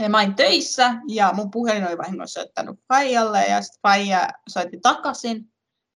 mä 0.09 0.17
olin 0.17 0.35
töissä 0.35 0.95
ja 1.07 1.31
mun 1.33 1.51
puhelin 1.51 1.87
oli 1.87 1.97
vahingossa 1.97 2.41
soittanut 2.41 2.79
Faijalle 2.87 3.45
ja 3.45 3.61
sitten 3.61 3.81
Faija 3.81 4.29
soitti 4.47 4.79
takaisin. 4.81 5.53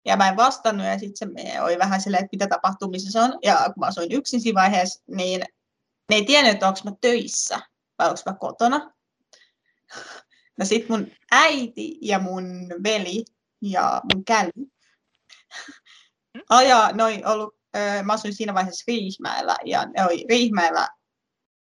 Ja 0.06 0.18
mä 0.18 0.28
en 0.28 0.38
vastannut 0.38 0.88
ja 0.88 1.00
sitten 1.00 1.34
se 1.52 1.62
oli 1.62 1.78
vähän 1.78 2.02
silleen, 2.02 2.24
että 2.24 2.36
mitä 2.36 2.48
tapahtuu, 2.48 2.90
missä 2.90 3.12
se 3.12 3.20
on. 3.20 3.40
Ja 3.44 3.56
kun 3.66 3.80
mä 3.80 3.86
asuin 3.86 4.12
yksin 4.12 4.42
siinä 4.42 4.62
vaiheessa, 4.62 5.04
niin 5.08 5.42
ne 6.10 6.16
ei 6.16 6.26
tiennyt, 6.26 6.54
että 6.54 6.68
onko 6.68 6.80
mä 6.84 6.92
töissä 7.02 7.60
vai 8.00 8.10
onko 8.10 8.22
mä 8.26 8.34
kotona. 8.34 8.94
No 10.60 10.66
sit 10.66 10.90
mun 10.90 11.08
äiti 11.32 11.98
ja 12.02 12.20
mun 12.20 12.70
veli 12.84 13.26
ja 13.62 14.02
mun 14.14 14.26
käli 14.26 14.52
ajaa, 16.50 16.92
ne 16.92 17.04
oli 17.04 17.22
ollut, 17.26 17.56
ö, 17.76 18.04
mä 18.04 18.14
asuin 18.14 18.36
siinä 18.36 18.54
vaiheessa 18.54 18.84
Riihmäellä 18.88 19.56
ja 19.66 19.86
ne 19.86 20.06
oli 20.06 20.26
Riihmäellä 20.30 20.88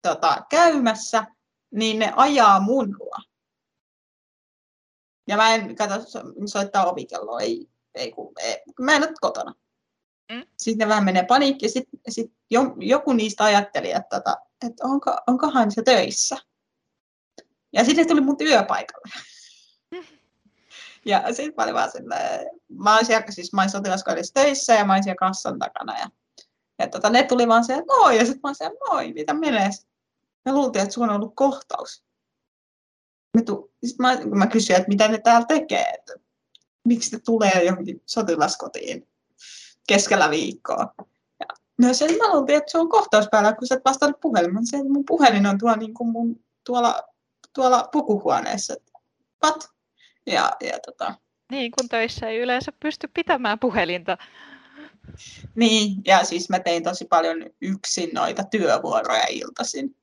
tota, 0.02 0.46
käymässä, 0.50 1.26
niin 1.72 2.00
ne 2.00 2.14
ajaa 2.16 2.60
mun 2.60 2.96
luo. 3.00 3.16
Ja 5.28 5.38
mä 5.38 5.56
en 5.56 5.76
kato, 5.76 6.02
so- 6.02 6.34
soittaa 6.46 6.86
ovikelloa, 6.86 7.40
ei, 7.40 7.70
ei, 7.96 8.12
kun, 8.12 8.34
ei, 8.40 8.58
mä 8.80 8.96
en 8.96 9.04
ole 9.04 9.14
kotona. 9.22 9.56
Mm. 10.32 10.44
Sitten 10.58 10.86
ne 10.86 10.90
vähän 10.90 11.06
menee 11.06 11.26
paniikki, 11.26 11.70
sitten 11.70 12.00
sit 12.10 12.34
jo, 12.50 12.62
joku 12.80 13.14
niistä 13.14 13.44
ajatteli, 13.44 13.92
että, 13.92 14.10
tota, 14.10 14.38
että 14.68 14.86
onko, 14.86 15.18
onkohan 15.28 15.72
se 15.72 15.82
töissä. 15.84 16.38
Ja 17.74 17.86
sitten 17.86 18.08
tuli 18.08 18.22
mun 18.22 18.38
työpaikalle. 18.38 19.12
Ja 21.06 21.34
sitten 21.34 21.54
mä 21.58 21.64
olin 21.64 21.76
vaan 21.76 21.92
silleen, 21.92 22.50
mä 22.68 22.96
olin 22.96 23.06
siellä, 23.06 23.26
siis 23.30 23.54
mä 23.54 23.62
olin 23.62 24.24
töissä 24.34 24.74
ja 24.74 24.86
mä 24.86 24.94
olin 24.94 25.04
siellä 25.04 25.18
kassan 25.20 25.60
takana. 25.60 26.00
Ja, 26.00 26.10
ja 26.80 26.88
tota, 26.88 27.10
ne 27.10 27.24
tuli 27.24 27.48
vaan 27.48 27.66
siellä, 27.66 27.84
moi, 27.86 28.18
ja 28.18 28.26
sitten 28.26 28.40
mä 28.44 28.48
olin 28.48 28.56
siellä, 28.56 28.78
moi, 28.90 29.14
mitä 29.14 29.34
menee? 29.34 29.70
Ne 30.46 30.52
luultiin, 30.52 30.84
että 30.84 30.94
sulla 30.94 31.08
on 31.08 31.16
ollut 31.16 31.36
kohtaus. 31.36 32.04
me 33.38 33.44
tu- 33.44 33.72
sit 33.86 34.00
mä, 34.00 34.18
kun 34.18 34.38
mä 34.38 34.48
kysyin, 34.48 34.78
että 34.78 34.90
mitä 34.90 35.08
ne 35.08 35.18
täällä 35.18 35.46
tekee, 35.48 35.86
että 35.90 36.14
miksi 36.86 37.16
ne 37.16 37.22
tulee 37.26 37.64
johonkin 37.64 38.02
sotilaskotiin 38.06 39.08
keskellä 39.88 40.30
viikkoa. 40.30 40.94
Ja 41.40 41.46
no 41.82 41.94
se, 41.94 42.18
mä 42.18 42.34
luultiin, 42.34 42.58
että 42.58 42.72
se 42.72 42.78
on 42.78 42.90
kohtaus 42.90 43.28
päällä, 43.32 43.54
kun 43.54 43.68
sä 43.68 43.76
et 43.76 43.82
vastannut 43.86 44.20
puhelimen. 44.22 44.68
Se, 44.68 44.78
mun 44.84 45.06
puhelin 45.06 45.46
on 45.46 45.58
tuolla, 45.58 45.78
niin 45.78 45.94
kuin 45.94 46.10
mun, 46.10 46.44
tuolla, 46.66 47.04
tuolla 47.56 47.90
pukuhuoneessa. 47.92 48.76
Pat. 49.40 49.70
Ja, 50.26 50.52
ja 50.62 50.80
tota, 50.86 51.16
Niin, 51.52 51.72
kun 51.80 51.90
töissä 51.90 52.28
ei 52.28 52.38
yleensä 52.40 52.72
pysty 52.80 53.08
pitämään 53.14 53.60
puhelinta. 53.60 54.18
niin, 55.56 56.02
ja 56.06 56.24
siis 56.26 56.50
mä 56.50 56.60
tein 56.60 56.84
tosi 56.84 57.06
paljon 57.06 57.38
yksin 57.62 58.10
noita 58.14 58.44
työvuoroja 58.44 59.26
iltaisin. 59.30 59.96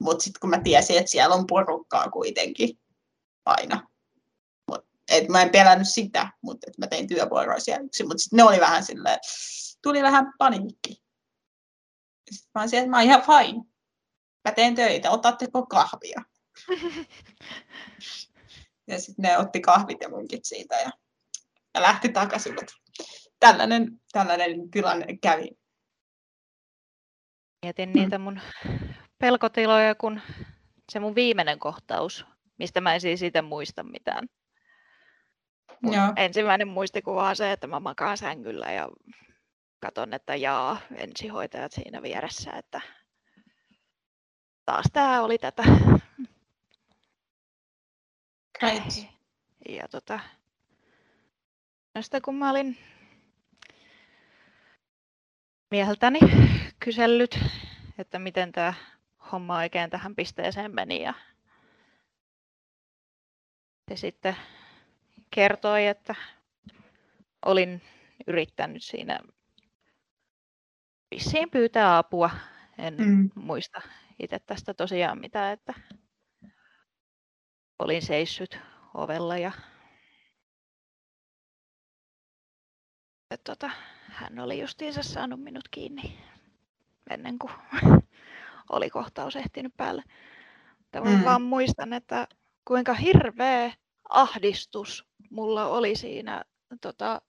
Mutta 0.00 0.24
sitten 0.24 0.40
kun 0.40 0.50
mä 0.50 0.60
tiesin, 0.60 0.98
että 0.98 1.10
siellä 1.10 1.34
on 1.34 1.46
porukkaa 1.46 2.10
kuitenkin 2.10 2.78
aina. 3.44 3.88
Mut, 4.70 4.86
et 5.08 5.28
mä 5.28 5.42
en 5.42 5.50
pelännyt 5.50 5.88
sitä, 5.88 6.30
mutta 6.42 6.66
mä 6.78 6.86
tein 6.86 7.08
työvuoroja 7.08 7.60
siellä 7.60 7.84
yksin. 7.84 8.06
Mutta 8.06 8.22
sitten 8.22 8.36
ne 8.36 8.44
oli 8.44 8.60
vähän 8.60 8.84
silleen, 8.84 9.18
tuli 9.82 10.02
vähän 10.02 10.32
paniikki. 10.38 11.02
Sitten 12.30 12.50
mä 12.54 12.60
olisin, 12.60 12.78
että 12.78 12.90
mä 12.90 12.96
oon 12.96 13.06
ihan 13.06 13.22
fine. 13.22 13.64
Mä 14.44 14.52
teen 14.52 14.74
töitä, 14.74 15.10
otatteko 15.10 15.66
kahvia? 15.66 16.22
Ja 18.88 19.00
sitten 19.00 19.22
ne 19.22 19.38
otti 19.38 19.60
kahvit 19.60 19.98
ja 20.00 20.08
munkit 20.08 20.44
siitä 20.44 20.74
ja, 20.74 20.90
ja 21.74 21.82
lähti 21.82 22.08
takaisin. 22.08 22.54
Mut 22.54 22.64
tällainen, 23.40 24.00
tällainen 24.12 24.70
tilanne 24.70 25.06
kävi. 25.22 25.48
Mietin 27.62 27.92
niitä 27.92 28.18
mun 28.18 28.40
pelkotiloja, 29.18 29.94
kun 29.94 30.20
se 30.92 31.00
mun 31.00 31.14
viimeinen 31.14 31.58
kohtaus, 31.58 32.26
mistä 32.58 32.80
mä 32.80 32.94
en 32.94 33.00
siis 33.00 33.22
itse 33.22 33.42
muista 33.42 33.82
mitään. 33.82 34.28
Mun 35.80 35.94
Joo. 35.94 36.12
ensimmäinen 36.16 36.68
muistikuva 36.68 37.28
on 37.28 37.36
se, 37.36 37.52
että 37.52 37.66
mä 37.66 37.80
makaan 37.80 38.18
sängyllä 38.18 38.72
ja 38.72 38.88
katon, 39.80 40.14
että 40.14 40.36
jaa, 40.36 40.80
ensihoitajat 40.96 41.72
siinä 41.72 42.02
vieressä, 42.02 42.50
että 42.50 42.80
taas 44.64 44.86
tää 44.92 45.22
oli 45.22 45.38
tätä. 45.38 45.62
Right. 48.62 49.10
Ja 49.68 49.88
tota, 49.88 50.20
no 51.94 52.02
sitten 52.02 52.22
kun 52.22 52.34
mä 52.34 52.50
olin 52.50 52.78
mieheltäni 55.70 56.18
kysellyt, 56.80 57.40
että 57.98 58.18
miten 58.18 58.52
tämä 58.52 58.74
homma 59.32 59.56
oikein 59.58 59.90
tähän 59.90 60.16
pisteeseen 60.16 60.74
meni 60.74 61.02
ja 61.02 61.14
se 63.88 63.96
sitten 63.96 64.36
kertoi, 65.30 65.86
että 65.86 66.14
olin 67.46 67.82
yrittänyt 68.26 68.82
siinä 68.82 69.20
vissiin 71.10 71.50
pyytää 71.50 71.98
apua. 71.98 72.30
En 72.78 72.94
Mm. 72.98 73.30
muista 73.34 73.80
itse 74.18 74.38
tästä 74.38 74.74
tosiaan 74.74 75.20
mitään, 75.20 75.52
että 75.52 75.74
olin 77.78 78.02
seissyt 78.02 78.58
ovella 78.94 79.38
ja 79.38 79.52
tota, 83.44 83.70
hän 84.08 84.38
oli 84.38 84.60
justiinsa 84.60 85.02
saanut 85.02 85.42
minut 85.42 85.68
kiinni 85.70 86.18
ennen 87.10 87.38
kuin 87.38 87.52
oli 88.70 88.90
kohtaus 88.90 89.36
ehtinyt 89.36 89.76
päälle. 89.76 90.02
Mutta 90.82 91.00
Mm. 91.00 91.24
vaan 91.24 91.42
muistan, 91.42 91.92
että 91.92 92.28
kuinka 92.64 92.94
hirveä 92.94 93.72
ahdistus 94.08 95.06
mulla 95.30 95.66
oli 95.66 95.96
siinä. 95.96 96.44
Tota, 96.80 97.22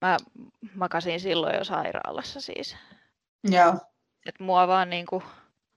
mä 0.00 0.16
makasin 0.74 1.20
silloin 1.20 1.56
jo 1.56 1.64
sairaalassa 1.64 2.40
siis. 2.40 2.76
Joo. 3.44 3.74
Et 4.26 4.40
mua 4.40 4.68
vaan 4.68 4.90
niinku 4.90 5.22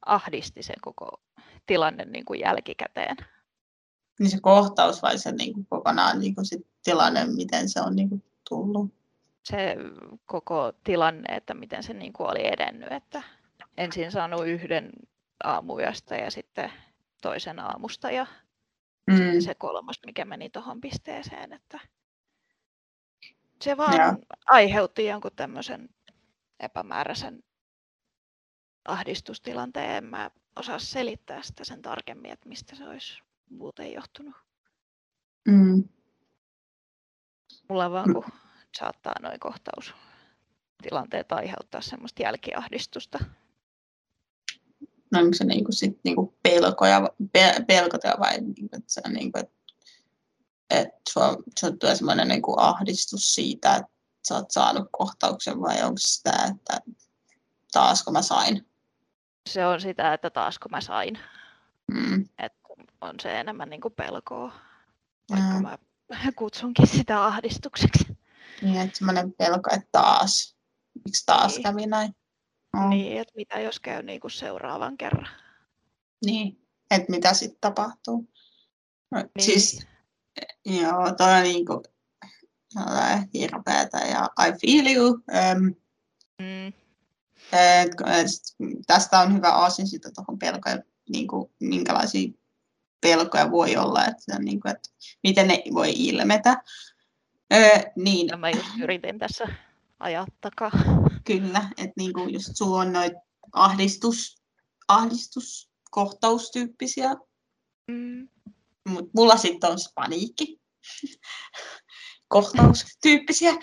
ahdisti 0.06 0.64
se 0.64 0.74
koko 0.82 1.22
tilanne 1.66 2.06
niinku 2.06 2.34
jälkikäteen. 2.34 3.18
Niin 4.20 4.30
se 4.30 4.38
kohtaus 4.42 5.02
vai 5.02 5.18
se 5.18 5.32
niin 5.32 5.54
kuin 5.54 5.66
kokonaan 5.70 6.20
niin 6.20 6.36
kuin 6.36 6.46
sit 6.46 6.68
tilanne, 6.84 7.26
miten 7.26 7.70
se 7.70 7.82
on 7.82 7.96
niin 7.96 8.10
kuin 8.10 8.24
tullut. 8.50 8.94
Se 9.44 9.76
koko 10.26 10.72
tilanne, 10.84 11.36
että 11.36 11.54
miten 11.54 11.84
se 11.84 11.94
niinku 11.94 12.24
oli 12.24 12.48
edennyt. 12.48 12.92
Että 12.92 13.24
ensin 13.80 14.12
saanut 14.12 14.48
yhden 14.48 14.92
aamuyöstä 15.44 16.16
ja 16.16 16.32
sitten 16.32 16.72
toisen 17.22 17.60
aamusta 17.60 18.12
ja 18.12 18.28
Mm. 19.08 19.18
sitten 19.18 19.42
se 19.42 19.56
kolmas, 19.56 20.00
mikä 20.06 20.26
meni 20.26 20.50
tuohon 20.50 20.82
pisteeseen. 20.82 21.54
Että 21.54 21.80
se 23.62 23.78
vaan 23.78 23.96
Joo. 24.02 24.16
aiheutti 24.46 25.06
jonkun 25.06 25.32
tämmöisen 25.36 25.90
epämääräisen 26.60 27.44
ahdistustilanteen. 28.86 29.92
En 29.96 30.04
mä 30.04 30.32
osaa 30.56 30.80
selittää 30.80 31.42
sitä 31.42 31.64
sen 31.64 31.82
tarkemmin, 31.82 32.32
että 32.32 32.50
mistä 32.50 32.76
se 32.76 32.90
olisi 32.90 33.22
muuten 33.50 33.94
johtunut. 33.94 34.36
Mm. 35.48 35.84
Mulla 37.70 37.92
vaan 37.92 38.08
Mm. 38.08 38.14
kun 38.14 38.26
saattaa 38.78 39.14
noin 39.22 39.40
kohtaustilanteet 39.40 41.32
aiheuttaa 41.32 41.82
semmoista 41.82 42.24
jälkiahdistusta. 42.24 43.20
No 45.12 45.20
onko 45.20 45.34
se 45.34 45.44
niin 45.44 45.64
kuin 45.66 45.76
sit 45.76 46.00
niin 46.04 46.16
kuin 46.16 46.34
pelkoja, 46.44 47.10
pe, 47.34 47.56
pelkoja 47.68 48.16
vai 48.20 48.42
niin 48.42 48.56
kuin, 48.56 48.70
että 48.80 48.94
se 48.94 49.02
on 49.06 49.14
niin 49.14 49.32
kuin, 49.32 49.44
että, 49.44 49.56
että 50.70 51.02
sua, 51.10 51.36
sua 51.60 51.72
tulee 51.72 51.96
semmoinen 51.96 52.28
niin 52.28 52.42
kuin 52.42 52.60
ahdistus 52.60 53.36
siitä, 53.36 53.76
että 53.76 53.92
sä 54.28 54.36
oot 54.36 54.52
saanut 54.52 54.88
kohtauksen 54.92 55.62
vai 55.62 55.84
onko 55.84 55.98
se 55.98 56.08
sitä, 56.08 56.32
että 56.56 56.82
taasko 57.72 58.12
mä 58.12 58.22
sain? 58.22 58.68
Se 59.50 59.66
on 59.66 59.82
sitä, 59.82 60.14
että 60.14 60.30
taasko 60.30 60.70
mä 60.70 60.82
sain. 60.82 61.20
Mm. 61.92 62.30
Että 62.38 62.60
on 63.02 63.16
se 63.22 63.40
enemmän 63.40 63.70
niin 63.70 63.82
kuin 63.82 63.94
pelkoa, 63.94 64.54
vaikka 65.32 65.54
Mm. 65.60 65.62
mä 65.62 65.78
kutsunkin 66.36 66.88
sitä 66.88 67.26
ahdistukseksi. 67.26 68.18
Niin, 68.62 68.82
että 68.82 68.98
semmoinen 68.98 69.34
pelko, 69.34 69.70
että 69.74 69.90
taas, 69.92 70.56
miksi 71.06 71.26
taas 71.26 71.52
Niin. 71.54 71.64
kävi 71.64 71.86
näin? 71.88 72.16
Mm. 72.74 72.90
Niin, 72.90 73.22
että 73.22 73.34
mitä 73.36 73.60
jos 73.60 73.80
käy 73.80 74.04
niin 74.04 74.20
kuin 74.20 74.32
seuraavan 74.32 74.98
kerran. 74.98 75.28
Niin, 76.26 76.62
että 76.92 77.12
mitä 77.12 77.34
sitten 77.34 77.62
tapahtuu. 77.62 78.30
No, 79.12 79.20
Niin. 79.20 79.30
Siis, 79.40 79.88
joo, 80.66 81.16
toi 81.18 81.34
on 81.34 81.44
niinku 81.44 81.84
sellainen 82.70 83.30
hirveetä 83.34 83.98
ja 83.98 84.30
I 84.48 84.52
feel 84.62 84.96
you. 84.96 85.10
Um, 85.10 85.76
Mm, 86.40 86.68
et, 87.54 87.92
et, 87.92 88.28
tästä 88.88 89.20
on 89.20 89.34
hyvä 89.34 89.50
aasinsilta 89.50 90.10
tuohon 90.12 90.40
pelkoja, 90.40 90.78
niinku, 91.10 91.52
minkälaisia 91.60 92.30
pelkoja 93.02 93.52
voi 93.52 93.78
olla, 93.78 94.06
että, 94.06 94.36
on 94.36 94.46
niinku, 94.46 94.68
että 94.68 94.90
miten 95.24 95.48
ne 95.48 95.64
voi 95.74 95.94
ilmetä. 95.96 96.64
Ö, 97.54 97.92
niin, 97.96 98.40
mä 98.40 98.50
just 98.50 98.70
yritin 98.82 99.20
tässä 99.20 99.48
ajaa 100.00 100.26
takaa. 100.42 100.72
Kyllä, 101.26 101.70
että 101.78 101.94
niinku 101.98 102.20
just 102.20 102.50
sulla 102.54 102.80
on 102.80 102.94
noit 102.94 103.14
ahdistus, 103.54 104.42
ahdistuskohtaustyyppisiä, 104.88 107.16
Mm, 107.90 108.30
mutta 108.88 109.12
mulla 109.16 109.38
sitten 109.38 109.72
on 109.72 109.78
paniikki. 109.96 110.62
Kohtaustyyppisiä. 112.28 113.54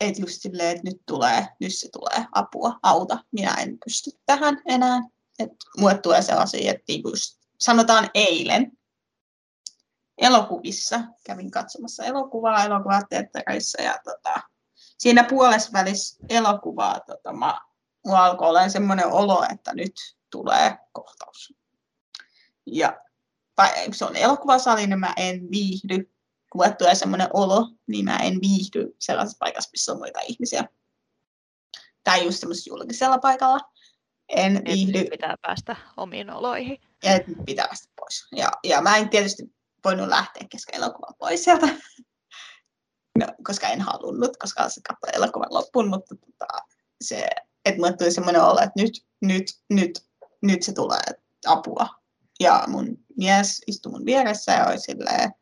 Että 0.00 0.20
just 0.20 0.42
silleen, 0.42 0.76
että 0.76 0.90
nyt 0.90 1.02
tulee, 1.06 1.46
nyt 1.60 1.74
se 1.74 1.88
tulee 1.92 2.26
apua, 2.32 2.78
auta, 2.82 3.24
minä 3.30 3.54
en 3.54 3.78
pysty 3.84 4.10
tähän 4.26 4.62
enää. 4.66 5.00
Että 5.38 5.56
mulle 5.78 5.98
tulee 5.98 6.22
sellaisia, 6.22 6.70
että 6.70 6.84
niinku 6.88 7.08
just 7.08 7.38
sanotaan 7.58 8.10
eilen. 8.14 8.72
Elokuvissa, 10.18 11.00
kävin 11.26 11.50
katsomassa 11.50 12.04
elokuvaa 12.04 12.64
elokuvateatterissa 12.64 13.82
ja 13.82 13.98
tota, 14.04 14.40
siinä 15.02 15.24
puolessa 15.24 15.72
välissä 15.72 16.26
elokuvaa 16.28 17.00
tota, 17.00 17.32
mä, 17.32 17.60
mulla 18.06 18.24
alkoi 18.24 18.48
olla 18.48 18.68
semmoinen 18.68 19.06
olo, 19.06 19.46
että 19.52 19.74
nyt 19.74 19.92
tulee 20.30 20.78
kohtaus. 20.92 21.54
Ja 22.66 23.00
tai 23.54 23.70
se 23.92 24.04
on 24.04 24.16
elokuvasali, 24.16 24.86
niin 24.86 25.00
mä 25.00 25.14
en 25.16 25.50
viihdy. 25.50 25.98
Kun 26.52 26.58
mulle 26.60 26.74
tulee 26.74 26.94
semmoinen 26.94 27.28
olo, 27.32 27.68
niin 27.86 28.04
mä 28.04 28.16
en 28.16 28.40
viihdy 28.40 28.96
sellaisessa 28.98 29.38
paikassa, 29.38 29.70
missä 29.72 29.92
on 29.92 29.98
muita 29.98 30.20
ihmisiä. 30.20 30.64
Tai 32.04 32.24
just 32.24 32.40
semmoisessa 32.40 32.70
julkisella 32.70 33.18
paikalla. 33.18 33.60
En 34.28 34.54
nyt 34.54 34.64
viihdy 34.64 35.04
pitää 35.10 35.36
päästä 35.42 35.76
omiin 35.96 36.30
oloihin. 36.30 36.78
ja 37.04 37.18
nyt 37.26 37.38
pitää 37.46 37.66
päästä 37.66 37.92
pois. 37.96 38.26
Ja, 38.36 38.50
ja 38.64 38.82
mä 38.82 38.96
en 38.96 39.08
tietysti 39.08 39.42
voinut 39.84 40.08
lähteä 40.08 40.46
kesken 40.50 40.74
elokuvan 40.74 41.14
pois 41.18 41.44
sieltä, 41.44 41.68
no, 43.18 43.26
koska 43.46 43.68
en 43.68 43.80
halunnut, 43.80 44.36
koska 44.36 44.68
se 44.68 44.80
katsoi 44.88 45.10
elokuvan 45.12 45.54
loppuun, 45.54 45.88
mutta 45.88 46.14
tota, 46.14 46.46
se, 47.00 47.28
että 47.64 47.80
mulle 47.80 47.96
tuli 47.96 48.10
semmoinen 48.10 48.42
olo, 48.42 48.60
että 48.60 48.82
nyt, 48.82 49.06
nyt, 49.20 49.44
nyt, 49.70 50.04
nyt 50.42 50.62
se 50.62 50.72
tulee 50.72 51.02
apua. 51.46 51.88
Ja 52.40 52.64
mun 52.66 52.98
mies 53.16 53.62
istui 53.66 53.92
mun 53.92 54.04
vieressä 54.04 54.52
ja 54.52 54.66
oli 54.66 54.80
silleen, 54.80 55.32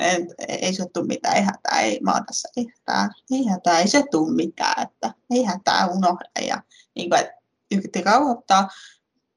et, 0.00 0.24
ei 0.48 0.74
se 0.74 0.86
tule 0.92 1.06
mitään, 1.06 1.36
ei 1.36 1.42
hätää, 1.42 1.80
ei, 1.80 2.00
mä 2.02 2.12
oon 2.12 2.26
tässä, 2.26 2.48
ei 2.56 2.66
hätää, 2.76 3.08
ei 3.30 3.46
hätää, 3.46 3.78
ei 3.78 3.88
se 3.88 4.04
tule 4.10 4.34
mitään, 4.34 4.82
että 4.82 5.14
ei 5.30 5.44
hätää, 5.44 5.86
unohda. 5.86 6.40
Ja 6.40 6.62
niin 6.94 7.10
kuin, 7.10 7.20
että 7.20 7.32
yritti 7.70 8.02
rauhoittaa. 8.02 8.68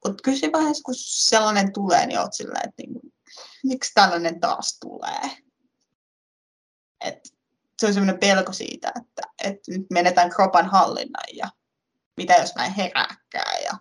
Mutta 0.06 0.22
kyllä 0.24 0.38
siinä 0.38 0.52
vaiheessa, 0.52 0.84
kun 0.86 0.96
sellainen 0.98 1.74
tulee, 1.74 2.06
niin 2.06 2.20
oot 2.20 2.34
silleen, 2.34 2.70
että 2.70 2.84
niin 2.84 3.14
miksi 3.64 3.92
tällainen 3.94 4.40
taas 4.40 4.78
tulee. 4.80 5.32
Et 7.02 7.33
se 7.84 7.88
on 7.88 7.94
sellainen 7.94 8.20
pelko 8.20 8.54
siitä, 8.54 8.92
että, 8.96 9.22
että 9.44 9.72
nyt 9.72 9.86
menetään 9.90 10.30
kropan 10.30 10.66
hallinnan 10.66 11.24
ja 11.34 11.50
mitä 12.18 12.34
jos 12.34 12.56
mä 12.56 12.66
en 12.66 12.74
herääkään 12.74 13.64
ja 13.64 13.72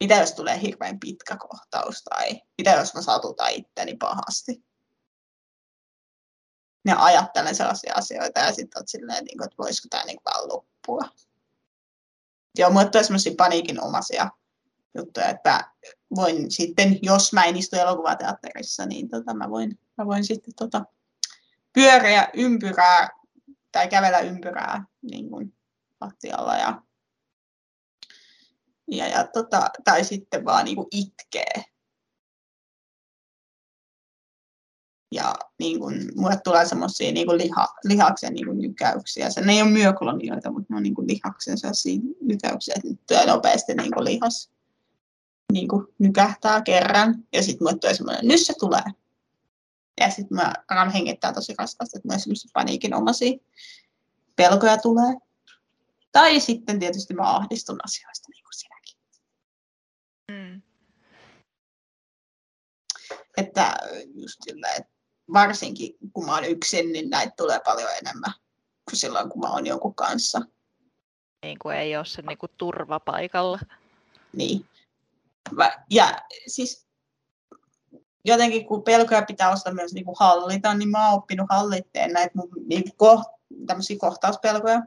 mitä 0.00 0.14
jos 0.14 0.32
tulee 0.32 0.60
hirveän 0.60 1.00
pitkä 1.00 1.36
kohtaus 1.36 2.02
tai 2.02 2.40
mitä 2.58 2.70
jos 2.70 2.94
mä 2.94 3.02
satutan 3.02 3.50
itteni 3.50 3.96
pahasti. 3.96 4.64
Ja 6.84 7.04
ajattelen 7.04 7.54
sellaisia 7.54 7.94
asioita 7.94 8.40
ja 8.40 8.52
sitten 8.52 8.80
oot 8.80 8.88
silleen, 8.88 9.24
niin 9.24 9.38
kuin, 9.38 9.44
että 9.44 9.58
voisiko 9.58 9.88
tämä 9.90 10.04
niin 10.04 10.20
vaan 10.24 10.48
loppua. 10.48 11.08
Joo, 12.58 12.70
mulle 12.70 12.90
tulee 12.90 13.04
sellaisia 13.04 13.34
paniikinomaisia 13.36 14.30
juttuja, 14.94 15.28
että 15.28 15.70
voin 16.16 16.50
sitten, 16.50 16.98
jos 17.02 17.32
mä 17.32 17.44
en 17.44 17.56
istu 17.56 17.76
elokuvateatterissa, 17.76 18.86
niin 18.86 19.08
tota, 19.08 19.34
mä, 19.34 19.50
voin, 19.50 19.78
mä 19.96 20.06
voin 20.06 20.24
sitten 20.24 20.54
tota, 20.54 20.84
pyöriä 21.72 22.28
ympyrää 22.34 23.23
tai 23.74 23.88
kävellä 23.88 24.18
ympyrää 24.18 24.84
niin 25.02 25.30
kuin 25.30 25.54
lattialla 26.00 26.56
ja, 26.56 26.82
ja, 28.90 29.08
ja 29.08 29.26
tota, 29.26 29.70
tai 29.84 30.04
sitten 30.04 30.44
vaan 30.44 30.64
niin 30.64 30.76
kuin 30.76 30.88
itkee. 30.90 31.64
Ja 35.12 35.34
niin 35.58 35.78
kuin, 35.78 36.12
mulle 36.16 36.40
tulee 36.44 36.66
semmoisia 36.66 37.12
niin 37.12 37.26
kuin 37.26 37.38
liha, 37.38 37.68
lihaksen 37.84 38.32
niin 38.32 38.46
kuin 38.46 38.58
nykäyksiä. 38.58 39.30
Se, 39.30 39.40
ne 39.40 39.52
ei 39.52 39.62
ole 39.62 39.70
myoklonioita, 39.70 40.50
mutta 40.50 40.66
ne 40.70 40.76
on 40.76 40.82
niin 40.82 40.94
kuin 40.94 41.08
lihaksen 41.08 41.58
sellaisia 41.58 42.00
nykäyksiä, 42.20 42.74
että 42.76 42.88
nyt 42.88 43.26
nopeasti 43.26 43.74
niin 43.74 43.92
kuin 43.92 44.04
lihas 44.04 44.50
niin 45.52 45.68
kuin 45.68 45.86
nykähtää 45.98 46.62
kerran. 46.62 47.24
Ja 47.32 47.42
sitten 47.42 47.66
mulle 47.66 47.78
tulee 47.78 47.94
semmoinen, 47.94 48.28
nyt 48.28 48.40
se 48.40 48.54
tulee. 48.58 49.03
Ja 50.00 50.10
sitten 50.10 50.36
mä 50.36 50.52
alan 50.70 50.90
hengittää 50.90 51.32
tosi 51.32 51.54
raskasti, 51.58 51.98
että 51.98 52.08
myös 52.08 52.22
semmoisia 52.22 52.50
paniikinomaisia 52.54 53.38
pelkoja 54.36 54.78
tulee. 54.78 55.14
Tai 56.12 56.40
sitten 56.40 56.78
tietysti 56.78 57.14
mä 57.14 57.34
ahdistun 57.36 57.78
asioista, 57.84 58.28
niin 58.30 58.44
kuin 58.44 58.54
sinäkin. 58.54 58.98
Mm. 60.30 60.62
Että 63.36 63.76
just 64.14 64.38
sillä, 64.44 64.68
että 64.68 64.92
varsinkin 65.32 65.96
kun 66.12 66.26
mä 66.26 66.34
oon 66.34 66.44
yksin, 66.44 66.92
niin 66.92 67.10
näitä 67.10 67.34
tulee 67.36 67.60
paljon 67.64 67.90
enemmän 68.02 68.32
kuin 68.90 68.98
silloin, 68.98 69.30
kun 69.30 69.40
mä 69.40 69.50
oon 69.50 69.66
jonkun 69.66 69.94
kanssa. 69.94 70.40
Niin 71.42 71.58
kuin 71.62 71.76
ei 71.76 71.96
ole 71.96 72.04
se 72.04 72.22
niin 72.22 72.38
kuin 72.38 72.52
turvapaikalla. 72.58 73.58
Niin. 74.32 74.68
Ja 75.90 76.22
siis 76.46 76.83
jotenkin 78.24 78.66
kun 78.66 78.82
pelkoja 78.82 79.22
pitää 79.22 79.50
osata 79.50 79.74
myös 79.74 79.94
niin 79.94 80.04
kuin 80.04 80.16
hallita, 80.18 80.74
niin 80.74 80.88
mä 80.88 81.08
oon 81.08 81.18
oppinut 81.18 81.46
hallitteen 81.50 82.12
näitä 82.12 82.32
mun 82.34 82.48
niin 82.68 82.96
kuin 82.96 83.24
tämmöisiä 83.66 83.96
kohtauspelkoja 84.00 84.82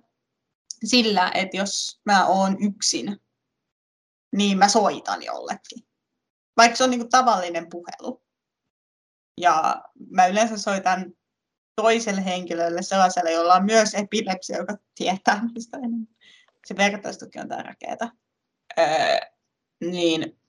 sillä, 0.85 1.31
että 1.33 1.57
jos 1.57 2.01
mä 2.05 2.25
oon 2.25 2.57
yksin, 2.63 3.21
niin 4.35 4.57
mä 4.57 4.67
soitan 4.67 5.23
jollekin. 5.23 5.87
Vaikka 6.57 6.75
se 6.75 6.83
on 6.83 6.89
niin 6.89 6.99
kuin 6.99 7.09
tavallinen 7.09 7.69
puhelu. 7.69 8.23
Ja 9.41 9.83
mä 10.09 10.27
yleensä 10.27 10.57
soitan 10.57 11.13
toiselle 11.75 12.25
henkilölle, 12.25 12.81
sellaiselle, 12.81 13.31
jolla 13.31 13.53
on 13.53 13.65
myös 13.65 13.93
epilepsia, 13.93 14.57
joka 14.57 14.77
tietää 14.95 15.41
mistä 15.53 15.77
enemmän. 15.77 16.07
Se 16.65 16.77
vertaistuki 16.77 17.39
on 17.39 17.47
tärkeää. 17.47 18.11
Öö, 18.79 19.19
niin 19.81 20.39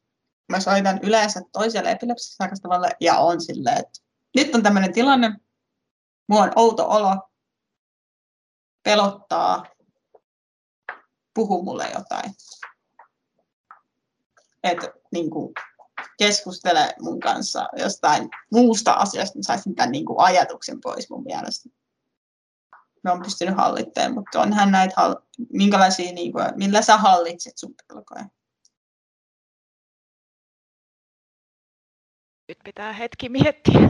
mä 0.48 0.60
soitan 0.60 0.98
yleensä 1.02 1.40
toiselle 1.52 1.98
sairastavalle 2.16 2.90
ja 3.00 3.18
on 3.18 3.40
silleen, 3.40 3.78
että 3.78 4.00
nyt 4.36 4.54
on 4.54 4.62
tämmöinen 4.62 4.92
tilanne, 4.92 5.36
mulla 6.26 6.42
on 6.42 6.52
outo 6.56 6.88
olo, 6.88 7.30
pelottaa, 8.82 9.66
puhu 11.34 11.62
mulle 11.62 11.90
jotain. 11.94 12.34
Että 14.62 14.92
niin 15.12 15.30
kuin, 15.30 15.52
keskustele 16.18 16.94
mun 17.00 17.20
kanssa 17.20 17.68
jostain 17.76 18.28
muusta 18.52 18.92
asiasta, 18.92 19.38
niin 19.38 19.44
saisin 19.44 19.74
tämän 19.74 19.92
niin 19.92 20.04
kuin, 20.04 20.20
ajatuksen 20.20 20.80
pois 20.80 21.10
mun 21.10 21.22
mielestä. 21.22 21.68
Mä 23.04 23.10
oon 23.10 23.22
pystynyt 23.22 23.56
hallittamaan, 23.56 24.14
mutta 24.14 24.40
onhan 24.40 24.70
näitä, 24.70 24.94
minkälaisia, 25.52 26.12
niin 26.12 26.32
kuin, 26.32 26.44
millä 26.56 26.82
sä 26.82 26.96
hallitset 26.96 27.58
sun 27.58 27.74
pelkoja? 27.88 28.24
Nyt 32.48 32.58
pitää 32.64 32.92
hetki 32.92 33.28
miettiä. 33.28 33.80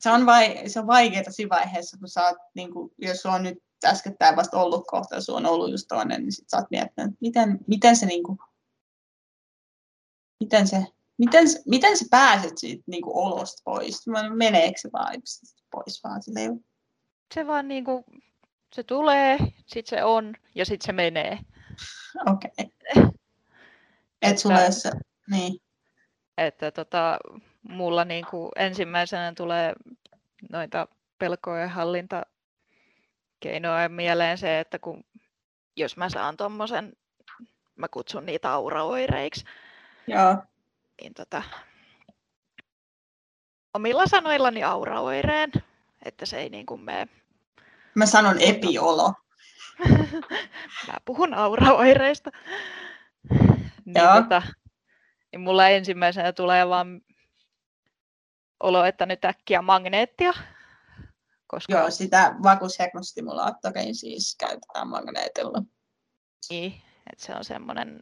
Se 0.00 0.10
on, 0.10 0.26
vai, 0.26 0.68
se 0.68 0.80
on 0.80 0.86
vaikeaa 0.86 1.30
siinä 1.30 1.56
vaiheessa, 1.56 1.98
kun 1.98 2.08
sä 2.08 2.26
oot, 2.26 2.38
niin 2.54 2.72
kuin, 2.72 2.92
jos 2.98 3.26
on 3.26 3.42
nyt 3.42 3.58
äskettäin 3.84 4.36
vasta 4.36 4.60
ollut 4.60 4.84
kohta, 4.86 5.14
jos 5.14 5.28
on 5.28 5.46
ollut 5.46 5.70
just 5.70 5.88
toinen, 5.88 6.22
niin 6.22 6.32
sit 6.32 6.48
sä 6.48 6.56
oot 6.56 6.70
miettinyt, 6.70 7.10
että 7.10 7.18
miten, 7.20 7.58
miten 7.66 7.96
se 7.96 8.06
niin 8.06 8.22
kuin, 8.22 8.38
miten 10.40 10.68
se 10.68 10.86
miten, 11.18 11.44
miten 11.66 11.96
sä 11.96 12.04
pääset 12.10 12.58
siitä 12.58 12.82
niin 12.86 13.02
kuin 13.02 13.16
olosta 13.16 13.62
pois? 13.64 14.04
Meneekö 14.34 14.78
se 14.78 14.88
vaan 14.92 15.14
pois 15.70 16.04
vaan 16.04 16.22
silleen? 16.22 16.64
Se 17.34 17.46
vaan 17.46 17.68
niin 17.68 17.84
kuin, 17.84 18.04
se 18.74 18.82
tulee, 18.82 19.38
sitten 19.66 19.98
se 19.98 20.04
on 20.04 20.34
ja 20.54 20.64
sitten 20.64 20.86
se 20.86 20.92
menee. 20.92 21.38
Okei. 22.32 22.50
Okay. 22.58 23.10
Et 24.22 24.38
sulle 24.38 24.72
se, 24.72 24.90
niin. 25.30 25.60
Että 26.38 26.70
tota, 26.70 27.18
mulla 27.62 28.04
niin 28.04 28.26
kuin 28.30 28.50
ensimmäisenä 28.56 29.32
tulee 29.36 29.72
noita 30.50 30.88
pelkojen 31.18 31.70
hallinta 31.70 32.22
keinoja 33.40 33.88
mieleen 33.88 34.38
se, 34.38 34.60
että 34.60 34.78
kun, 34.78 35.04
jos 35.76 35.96
mä 35.96 36.08
saan 36.08 36.36
tuommoisen, 36.36 36.92
mä 37.76 37.88
kutsun 37.88 38.26
niitä 38.26 38.52
auraoireiksi. 38.52 39.44
Joo 40.06 40.36
niin 41.02 41.14
tota, 41.14 41.42
omilla 43.74 44.06
sanoillani 44.06 44.64
auraoireen, 44.64 45.52
että 46.04 46.26
se 46.26 46.38
ei 46.38 46.48
niin 46.48 46.66
kuin 46.66 46.80
mene. 46.80 47.08
Mä 47.94 48.06
sanon 48.06 48.40
epiolo. 48.40 49.14
Mä 50.86 50.94
puhun 51.04 51.34
auraoireista. 51.34 52.30
Niin, 53.84 54.04
Joo. 54.04 54.22
Tota, 54.22 54.42
niin 55.32 55.40
mulla 55.40 55.68
ensimmäisenä 55.68 56.32
tulee 56.32 56.68
vaan 56.68 57.00
olo, 58.60 58.84
että 58.84 59.06
nyt 59.06 59.24
äkkiä 59.24 59.62
magneettia. 59.62 60.32
Koska... 61.46 61.72
Joo, 61.72 61.90
sitä 61.90 62.34
vakuushermostimulaattorein 62.42 63.94
siis 63.94 64.36
käytetään 64.38 64.88
magneetilla. 64.88 65.62
Niin, 66.50 66.82
että 67.12 67.26
se 67.26 67.34
on 67.34 67.44
semmoinen 67.44 68.00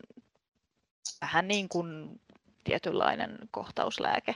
vähän 1.20 1.48
niin 1.48 1.68
kuin 1.68 2.20
tietynlainen 2.64 3.38
kohtauslääke. 3.50 4.34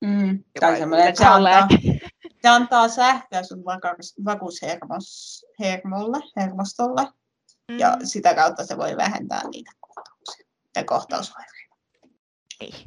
Mm, 0.00 0.44
tai 0.60 0.78
semmoinen, 0.78 1.08
että 1.08 1.22
se 1.22 1.28
antaa, 1.28 1.68
se 2.42 2.48
antaa 2.48 2.88
sähköä 2.88 3.42
sun 3.42 3.64
vakuushermolle, 4.24 6.18
hermostolle, 6.36 7.02
mm. 7.68 7.78
ja 7.78 7.96
sitä 8.04 8.34
kautta 8.34 8.66
se 8.66 8.76
voi 8.76 8.96
vähentää 8.96 9.48
niitä 9.48 9.70
ja 10.76 10.84
kohtausoireita. 10.84 11.76
Ei. 12.60 12.84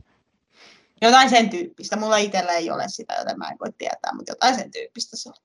Jotain 1.02 1.30
sen 1.30 1.50
tyyppistä. 1.50 1.96
Mulla 1.96 2.18
itsellä 2.18 2.52
ei 2.52 2.72
ole 2.72 2.84
sitä, 2.88 3.14
joten 3.14 3.38
mä 3.38 3.50
en 3.50 3.58
voi 3.60 3.74
tietää, 3.78 4.14
mutta 4.14 4.32
jotain 4.32 4.56
sen 4.56 4.72
tyyppistä 4.72 5.18
se 5.18 5.30
on. 5.30 5.36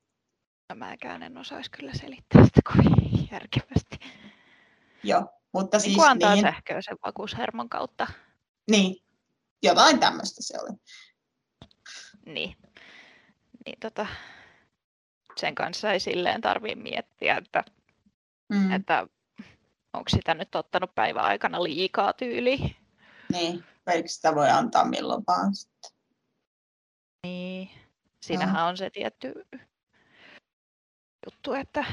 No, 0.69 0.75
mäkään 0.77 1.23
en 1.23 1.39
osaisi 1.39 1.71
kyllä 1.71 1.93
selittää 1.95 2.45
sitä 2.45 2.61
kovin 2.73 3.29
järkevästi. 3.33 3.99
Joo, 5.03 5.29
mutta 5.53 5.77
niin 5.77 5.83
siis 5.83 6.05
antaa 6.05 6.35
niin... 6.35 6.43
sähköä 6.43 6.83
sen 6.83 6.97
vakuushermon 7.07 7.69
kautta. 7.69 8.07
Niin, 8.71 9.05
jotain 9.63 10.01
tämmöistä 10.01 10.43
se 10.43 10.61
oli. 10.61 10.79
Niin, 12.27 12.57
niin 13.67 13.81
tota, 13.81 14.07
sen 15.37 15.55
kanssa 15.55 15.93
ei 15.93 16.01
silleen 16.01 16.41
tarvitse 16.41 16.83
miettiä, 16.83 17.37
että, 17.37 17.65
mm. 18.49 18.73
että 18.73 19.07
onko 19.93 20.09
sitä 20.09 20.35
nyt 20.35 20.55
ottanut 20.55 20.95
päivän 20.95 21.25
aikana 21.25 21.63
liikaa 21.63 22.13
tyyli. 22.13 22.77
Niin, 23.33 23.65
eikö 23.87 24.09
sitä 24.09 24.35
voi 24.35 24.51
antaa 24.51 24.85
milloin 24.85 25.25
vaan 25.27 25.55
sitten. 25.55 25.91
Niin, 27.27 27.71
siinähän 28.21 28.55
no. 28.55 28.69
on 28.69 28.77
se 28.77 28.91
tietty 28.91 29.47
juttu, 31.27 31.53
että 31.53 31.85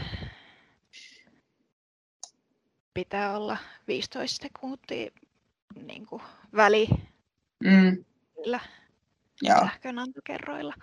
pitää 2.94 3.38
olla 3.38 3.58
15 3.88 4.44
sekuntia 4.44 5.12
niin 5.76 6.06
kuin 6.06 6.22
väli 6.56 6.88
Mm. 7.64 8.06
Joo, 9.42 9.60
sähkönantokerroilla, 9.60 10.74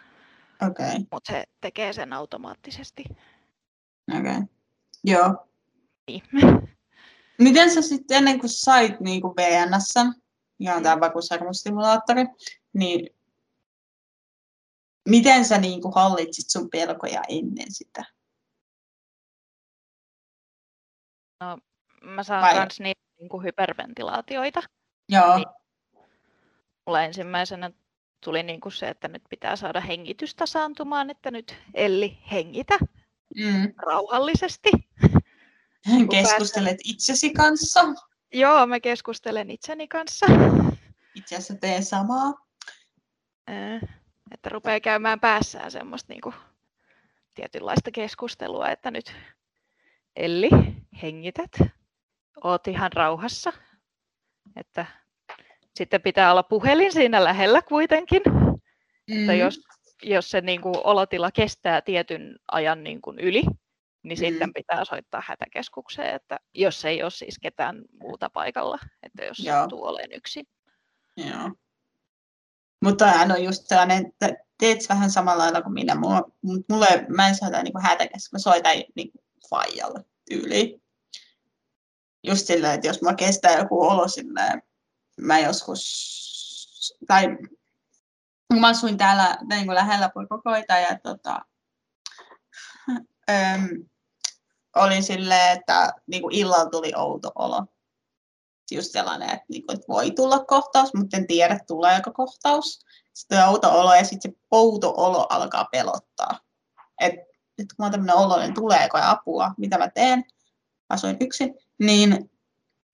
okei. 0.63 0.87
Okay. 0.87 0.99
mutta 1.13 1.33
se 1.33 1.45
tekee 1.61 1.93
sen 1.93 2.13
automaattisesti. 2.13 3.05
okei. 4.19 4.21
Okay. 4.21 4.43
Joo. 5.05 5.49
Niin. 6.09 6.23
Miten 7.39 7.71
sä 7.71 7.83
sitten 7.83 8.17
ennen 8.17 8.41
kuin 8.41 8.51
sait 8.51 9.01
niin 9.01 9.21
kuin 9.21 9.35
VNS, 9.37 9.95
ihan 10.61 10.83
tämä 10.83 11.01
vakuusarvostimulaattori, 11.01 12.25
niin 12.73 13.11
miten 15.09 15.45
sä 15.45 15.59
niin 15.59 15.83
kuin 15.83 15.95
hallitsit 15.95 16.51
sun 16.51 16.71
pelkoja 16.71 17.23
ennen 17.29 17.73
sitä? 17.73 18.05
Mä 22.03 22.23
saan 22.23 22.43
Vai- 22.43 22.55
myös 22.55 22.81
niitä 22.81 23.01
niin 23.21 23.29
kuin 23.29 23.45
hyperventilaatioita. 23.45 24.63
Joo, 25.09 25.37
Niin. 25.37 25.47
Mulla 26.87 27.03
ensimmäisenä 27.03 27.71
tuli 28.25 28.43
niin 28.43 28.61
kuin 28.61 28.73
se, 28.73 28.89
että 28.89 29.09
nyt 29.09 29.23
pitää 29.31 29.57
saada 29.57 29.81
hengitys 29.81 30.35
tasaantumaan, 30.35 31.11
että 31.11 31.31
nyt 31.31 31.57
Elli 31.75 32.19
hengitä 32.33 32.79
mm. 33.37 33.75
rauhallisesti. 33.87 34.71
keskustelet 36.11 36.79
itsesi 36.85 37.31
kanssa. 37.33 37.81
Joo, 38.33 38.67
mä 38.67 38.81
keskustelen 38.81 39.51
itseni 39.51 39.89
kanssa. 39.89 40.27
Itse 41.15 41.35
asiassa 41.37 41.55
tee 41.55 41.83
samaa. 41.83 42.47
Ää, 43.47 43.81
Että 44.31 44.49
rupeaa 44.49 44.81
käymään 44.81 45.21
päässään 45.21 45.71
semmoista 45.71 46.13
niin 46.13 46.21
kuin 46.21 46.35
tietynlaista 47.35 47.91
keskustelua, 47.91 48.69
että 48.69 48.91
nyt 48.91 49.15
Elli, 50.17 50.49
hengität, 51.03 51.51
oot 52.45 52.69
ihan 52.69 52.93
rauhassa. 52.93 53.53
Että 54.57 54.87
sitten 55.75 56.03
pitää 56.03 56.31
olla 56.31 56.43
puhelin 56.43 56.93
siinä 56.93 57.25
lähellä 57.25 57.63
kuitenkin. 57.63 58.23
Että 59.09 59.33
Mm. 59.33 59.39
jos, 59.39 59.61
jos 60.03 60.31
se 60.31 60.41
niin 60.41 60.61
kuin 60.61 60.75
olotila 60.85 61.31
kestää 61.31 61.81
tietyn 61.81 62.37
ajan 62.53 62.85
niin 62.85 63.01
kuin 63.03 63.19
yli, 63.19 63.43
niin 64.09 64.19
Mm. 64.19 64.25
sitten 64.25 64.53
pitää 64.53 64.85
soittaa 64.85 65.23
hätäkeskukseen, 65.27 66.15
että 66.15 66.39
jos 66.55 66.85
ei 66.85 67.03
ole 67.03 67.11
siis 67.11 67.39
ketään 67.43 67.83
muuta 68.01 68.31
paikalla, 68.31 68.79
että 69.03 69.25
jos 69.25 69.39
Joo. 69.39 69.57
sattuu 69.57 69.85
olemaan 69.85 70.13
yksin. 70.13 70.47
Joo. 71.17 71.51
Mutta 72.83 73.07
hän 73.07 73.33
on 73.33 73.45
just 73.45 73.67
sellainen, 73.67 74.07
että 74.07 74.45
teet 74.59 74.89
vähän 74.89 75.11
samalla 75.11 75.43
lailla 75.43 75.63
kuin 75.63 75.73
minä. 75.73 75.95
Mulla, 75.95 76.23
mulle, 76.71 77.07
mä 77.09 77.29
en 77.29 77.35
soita 77.35 77.63
niin 77.63 77.83
hätäkäs, 77.83 78.29
mä 78.33 78.39
soitan 78.39 78.73
niin 78.95 79.11
faijalle 79.51 80.05
tyyliin. 80.29 80.83
Just 82.27 82.47
silleen, 82.47 82.75
että 82.75 82.87
jos 82.87 83.03
mä 83.03 83.15
kestää 83.15 83.59
joku 83.59 83.83
olo 83.83 84.09
silleen, 84.09 84.63
mä 85.21 85.39
joskus, 85.39 86.97
tai 87.07 87.27
kun 88.49 88.61
mä 88.61 88.69
asuin 88.69 88.97
täällä 88.99 89.39
niin 89.49 89.65
kuin 89.67 89.75
lähellä 89.75 90.11
poikokoita 90.15 90.79
ja 90.79 90.99
tota, 91.03 91.41
öm, 93.31 93.69
olin 94.77 95.03
silleen, 95.03 95.59
että 95.59 95.93
niin 96.07 96.23
kuin 96.23 96.35
illalla 96.35 96.71
tuli 96.71 96.93
outo 96.97 97.33
olo. 97.35 97.67
Just 98.71 98.93
sellainen, 98.93 99.31
että, 99.31 99.45
niin 99.49 99.67
kuin, 99.67 99.75
että 99.75 99.89
voi 99.89 100.11
tulla 100.11 100.45
kohtaus, 100.45 100.95
mutta 100.95 101.17
en 101.17 101.27
tiedä 101.27 101.61
tuleeko 101.67 102.13
kohtaus. 102.13 102.85
Sitten 103.13 103.43
on 103.43 103.49
outo 103.49 103.81
olo 103.81 103.95
ja 103.95 104.05
sitten 104.05 104.33
se 104.33 104.39
outo 104.51 104.95
olo 104.97 105.27
alkaa 105.31 105.65
pelottaa. 105.73 106.41
Että 107.01 107.21
nyt 107.59 107.73
kun 107.73 107.85
oon 107.85 107.93
tämmöinen 107.93 108.17
olo, 108.17 108.39
niin 108.39 108.55
tuleeko 108.55 108.99
apua, 109.03 109.55
mitä 109.57 109.79
mä 109.79 109.89
teen. 109.91 110.25
Asuin 110.89 111.17
yksin. 111.21 111.55
Niin 111.79 112.31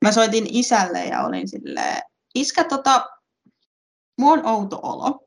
mä 0.05 0.13
soitin 0.13 0.47
isälle 0.51 1.05
ja 1.05 1.25
olin 1.25 1.49
silleen, 1.49 2.03
iskä 2.35 2.65
tota, 2.65 3.11
mulla 4.19 4.43
on 4.43 4.47
outo 4.47 4.81
olo. 4.83 5.22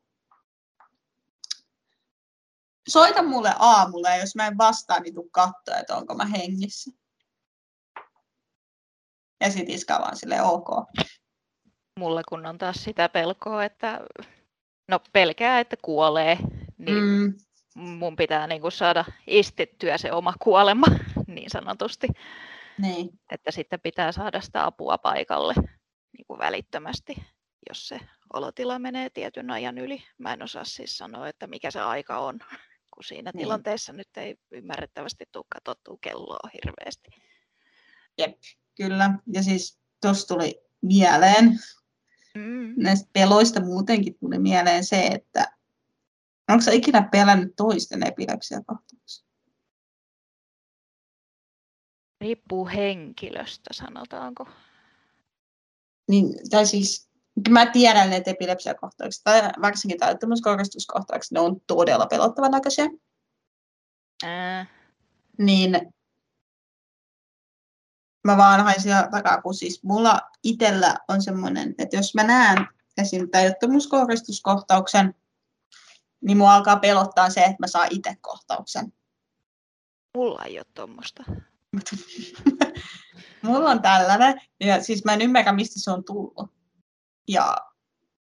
Soita 2.88 3.22
mulle 3.22 3.52
aamulla 3.58 4.08
ja 4.08 4.16
jos 4.16 4.34
mä 4.34 4.46
en 4.46 4.58
vastaa, 4.58 5.00
niin 5.00 5.14
tuu 5.14 5.28
katsoa, 5.32 5.76
että 5.80 5.96
onko 5.96 6.14
mä 6.14 6.24
hengissä. 6.24 6.90
Ja 9.40 9.50
sit 9.50 9.68
iskä 9.68 9.98
vaan 9.98 10.16
silleen, 10.16 10.42
ok. 10.42 10.68
Mulla 11.98 12.22
kun 12.28 12.46
on 12.46 12.58
taas 12.58 12.84
sitä 12.84 13.08
pelkoa, 13.08 13.64
että 13.64 14.00
no 14.88 15.00
pelkää, 15.12 15.60
että 15.60 15.76
kuolee, 15.82 16.38
niin 16.78 17.04
Mm, 17.76 17.90
mun 17.90 18.16
pitää 18.16 18.46
niin 18.46 18.60
kuin 18.60 18.72
saada 18.72 19.04
istettyä 19.26 19.98
se 19.98 20.12
oma 20.12 20.34
kuolema 20.38 20.86
niin 21.26 21.50
sanotusti. 21.50 22.08
niin. 22.78 23.10
Että 23.30 23.50
sitten 23.50 23.80
pitää 23.80 24.12
saada 24.12 24.40
sitä 24.40 24.66
apua 24.66 24.98
paikalle 24.98 25.54
niin 26.12 26.26
kuin 26.26 26.38
välittömästi, 26.38 27.16
jos 27.68 27.88
se 27.88 28.00
olotila 28.32 28.78
menee 28.78 29.10
tietyn 29.10 29.50
ajan 29.50 29.78
yli. 29.78 30.02
Mä 30.18 30.32
en 30.32 30.42
osaa 30.42 30.64
siis 30.64 30.98
sanoa, 30.98 31.28
että 31.28 31.46
mikä 31.46 31.70
se 31.70 31.80
aika 31.80 32.18
on, 32.18 32.38
kun 32.96 33.04
siinä 33.04 33.30
Niin. 33.34 33.42
tilanteessa 33.42 33.92
nyt 33.92 34.08
ei 34.16 34.36
ymmärrettävästi 34.50 35.24
tule 35.32 35.44
katsottua 35.48 35.98
kelloa 36.00 36.50
hirveästi. 36.54 37.10
Kyllä. 38.76 39.18
Ja 39.32 39.42
siis 39.42 39.78
tuossa 40.02 40.28
tuli 40.28 40.60
mieleen, 40.82 41.58
Mm. 42.34 42.74
näistä 42.76 43.08
peloista 43.12 43.60
muutenkin 43.60 44.18
tuli 44.18 44.38
mieleen 44.38 44.84
se, 44.84 45.06
että 45.06 45.56
onko 46.48 46.62
sä 46.62 46.72
ikinä 46.72 47.08
pelännyt 47.12 47.52
toisten 47.56 48.06
epilepsiakohtauksia? 48.06 49.26
Riippuu 52.20 52.66
henkilöstä, 52.66 53.70
sanotaanko. 53.72 54.48
Niin, 56.08 56.34
tai 56.50 56.66
siis, 56.66 57.10
mä 57.48 57.66
tiedän, 57.66 58.12
että 58.12 58.30
epilepsiakohtaukset, 58.30 59.24
tai 59.24 59.42
varsinkin 59.62 59.98
täyttämyskohdistuskohtaukset, 59.98 61.32
ne 61.32 61.40
on 61.40 61.60
todella 61.66 62.06
pelottavan 62.06 62.50
näköisiä. 62.50 62.86
Ää, 64.24 64.66
Niin 65.38 65.92
mä 68.24 68.36
vaan 68.36 68.64
hain 68.64 68.82
siellä 68.82 69.08
takaa, 69.10 69.42
kun 69.42 69.54
siis 69.54 69.82
mulla 69.82 70.20
itsellä 70.42 70.96
on 71.08 71.22
semmoinen, 71.22 71.74
että 71.78 71.96
jos 71.96 72.14
mä 72.14 72.22
näen 72.22 72.66
esim. 72.98 73.30
täyttämyskohdistuskohtauksen, 73.30 75.14
niin 76.20 76.38
mua 76.38 76.54
alkaa 76.54 76.76
pelottaa 76.76 77.30
se, 77.30 77.40
että 77.40 77.56
mä 77.58 77.66
saan 77.66 77.88
itse 77.90 78.16
kohtauksen. 78.20 78.92
mulla 80.16 80.44
ei 80.44 80.58
ole 80.58 80.66
tuommoista. 80.74 81.24
Mulla 83.42 83.70
on 83.70 83.82
tällainen, 83.82 84.40
ja 84.60 84.82
siis 84.82 85.04
mä 85.04 85.12
en 85.12 85.22
ymmärrä, 85.22 85.52
mistä 85.52 85.80
se 85.80 85.90
on 85.90 86.04
tullut. 86.04 86.55
Ja 87.28 87.56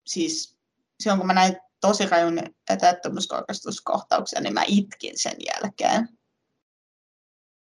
siis 0.07 0.59
silloin, 1.01 1.18
kun 1.20 1.27
mä 1.27 1.35
näin 1.35 1.57
tosi 1.81 2.07
rajun 2.07 2.38
etäyttämyskohdistuskohtauksen, 2.70 4.42
niin 4.42 4.55
mä 4.55 4.64
itkin 4.66 5.18
sen 5.18 5.37
jälkeen. 5.46 6.09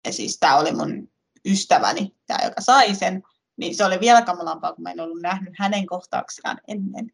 Ja 0.06 0.12
siis 0.12 0.38
tää 0.38 0.56
oli 0.56 0.72
mun 0.72 1.12
ystäväni, 1.44 2.16
tää, 2.26 2.40
joka 2.44 2.60
sai 2.60 2.94
sen, 2.94 3.22
niin 3.56 3.76
se 3.76 3.84
oli 3.84 4.00
vielä 4.00 4.22
kamalampaa, 4.22 4.72
kun 4.72 4.82
mä 4.82 4.90
en 4.90 5.00
ollut 5.00 5.22
nähnyt 5.22 5.54
hänen 5.58 5.86
kohtauksiaan 5.86 6.60
ennen. 6.68 7.12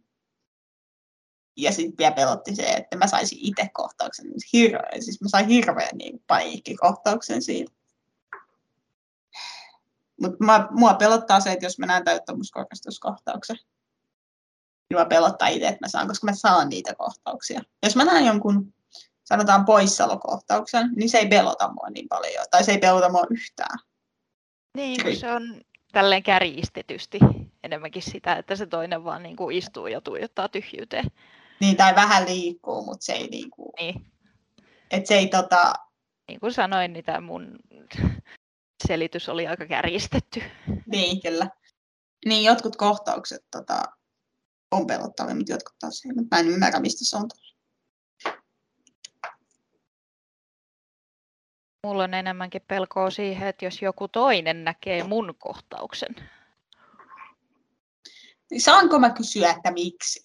Ja 1.56 1.72
sitten 1.72 1.98
vielä 1.98 2.14
pelotti 2.14 2.54
se, 2.54 2.62
että 2.62 2.96
mä 2.96 3.06
saisin 3.06 3.38
itse 3.40 3.68
kohtauksen. 3.72 4.26
Hirveä, 4.52 5.00
siis 5.00 5.20
mä 5.20 5.28
sain 5.28 5.46
hirveän 5.48 5.96
niin 5.98 6.24
paniikkikohtauksen 6.26 7.42
siitä. 7.42 7.72
Mutta 10.20 10.68
mua 10.70 10.94
pelottaa 10.94 11.40
se, 11.40 11.52
että 11.52 11.66
jos 11.66 11.78
mä 11.78 11.86
näen 11.86 12.04
täyttämyskohdistuskohtauksen, 12.04 13.56
niin 14.92 15.00
mä 15.00 15.08
pelottaa 15.08 15.48
itse, 15.48 15.68
että 15.68 15.78
mä 15.80 15.88
saan, 15.88 16.08
koska 16.08 16.26
mä 16.26 16.34
saan 16.34 16.68
niitä 16.68 16.94
kohtauksia. 16.94 17.60
Jos 17.82 17.96
mä 17.96 18.04
näen 18.04 18.26
jonkun, 18.26 18.74
sanotaan 19.24 19.64
poissaolokohtauksen, 19.64 20.90
niin 20.96 21.10
se 21.10 21.18
ei 21.18 21.28
pelota 21.28 21.72
mua 21.72 21.90
niin 21.90 22.08
paljon, 22.08 22.44
tai 22.50 22.64
se 22.64 22.72
ei 22.72 22.78
pelota 22.78 23.08
mua 23.08 23.24
yhtään. 23.30 23.78
Niin, 24.76 25.02
kun 25.02 25.16
se 25.16 25.32
on 25.32 25.60
tälleen 25.92 26.22
kärjistetysti 26.22 27.18
enemmänkin 27.62 28.02
sitä, 28.02 28.36
että 28.36 28.56
se 28.56 28.66
toinen 28.66 29.04
vaan 29.04 29.22
niin 29.22 29.36
kuin 29.36 29.56
istuu 29.56 29.86
ja 29.86 30.00
tuijottaa 30.00 30.48
tyhjyyteen. 30.48 31.06
Niin, 31.60 31.76
tai 31.76 31.94
vähän 31.94 32.24
liikkuu, 32.24 32.84
mutta 32.84 33.04
se 33.04 33.12
ei 33.12 33.26
niinku, 33.26 33.72
Niin, 33.78 34.06
että 34.90 35.08
se 35.08 35.14
ei 35.14 35.26
tota, 35.28 35.72
niin 36.28 36.40
kuin 36.40 36.52
sanoin, 36.52 36.92
niin 36.92 37.04
tämä 37.04 37.20
mun 37.20 37.58
selitys 38.88 39.28
oli 39.28 39.46
aika 39.46 39.66
kärjistetty. 39.66 40.42
niin 40.86 41.22
kyllä. 41.22 41.48
Niin, 42.26 42.44
jotkut 42.44 42.76
kohtaukset 42.76 43.44
tota, 43.50 43.82
on 44.72 44.86
pelottavia, 44.86 45.34
mutta 45.34 45.52
jotkut 45.52 45.78
taas 45.78 46.02
ei. 46.04 46.12
Mä 46.30 46.38
en 46.38 46.48
ymmärrä, 46.48 46.80
mistä 46.80 47.04
se 47.04 47.16
on 47.16 47.28
tullut. 47.28 47.52
Mulla 51.86 52.04
on 52.04 52.14
enemmänkin 52.14 52.62
pelkoa 52.68 53.10
siihen, 53.10 53.48
että 53.48 53.64
jos 53.64 53.82
joku 53.82 54.08
toinen 54.08 54.64
näkee 54.64 55.04
mun 55.04 55.34
kohtauksen. 55.38 56.14
Niin 58.50 58.60
saanko 58.60 58.98
mä 58.98 59.10
kysyä, 59.10 59.50
että 59.50 59.70
miksi? 59.70 60.20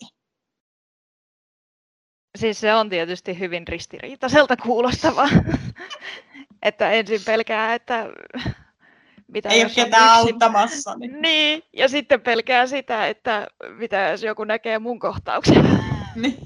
Siis 2.38 2.60
se 2.60 2.74
on 2.74 2.90
tietysti 2.90 3.40
hyvin 3.40 3.68
ristiriitaiselta 3.68 4.58
kuulostava. 4.58 5.30
että 6.62 6.92
ensin 6.92 7.22
pelkää, 7.26 7.74
että 7.74 8.06
mitä 9.28 9.50
Ei 9.50 9.62
ole 9.64 9.72
ketään 9.76 10.20
yksin? 10.20 10.34
auttamassa. 10.34 10.96
Niin. 10.96 11.22
Niin, 11.22 11.64
ja 11.74 11.88
sitten 11.90 12.22
pelkää 12.22 12.68
sitä, 12.68 13.08
että 13.08 13.48
mitä 13.78 13.98
jos 13.98 14.24
joku 14.24 14.44
näkee 14.44 14.80
mun 14.80 15.00
kohtauksen. 15.00 15.66
Niin. 16.16 16.38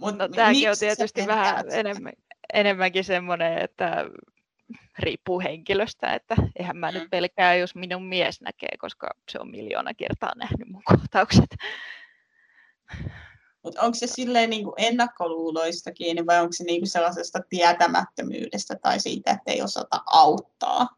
Mut 0.00 0.18
No 0.18 0.28
tämäkin 0.28 0.70
on 0.70 0.76
tietysti 0.78 1.26
vähän 1.26 1.64
sitä? 1.64 1.76
enemmän, 1.76 2.12
enemmänkin 2.52 3.04
semmoinen, 3.04 3.58
että 3.58 4.04
riippuu 4.98 5.40
henkilöstä, 5.40 6.14
että 6.14 6.36
eihän 6.58 6.76
mä 6.76 6.90
Mm. 6.90 6.94
nyt 6.98 7.10
pelkää, 7.10 7.54
jos 7.54 7.74
minun 7.74 8.04
mies 8.04 8.40
näkee, 8.40 8.68
koska 8.78 9.10
se 9.28 9.38
on 9.40 9.50
miljoona 9.50 9.94
kertaa 9.94 10.32
nähnyt 10.36 10.68
mun 10.68 10.82
kohtaukset. 10.84 11.56
Mut 13.66 13.78
onko 13.78 13.94
se 13.94 14.06
silleen 14.06 14.50
niin 14.50 14.64
kuin 14.64 14.74
ennakkoluuloista 14.76 15.92
kiinni 15.92 16.26
vai 16.26 16.40
onko 16.40 16.52
se 16.52 16.64
niin 16.64 16.80
kuin 16.80 16.88
sellaisesta 16.88 17.38
tietämättömyydestä 17.48 18.76
tai 18.82 19.00
siitä, 19.00 19.30
että 19.30 19.50
ei 19.52 19.62
osata 19.62 20.02
auttaa? 20.06 20.88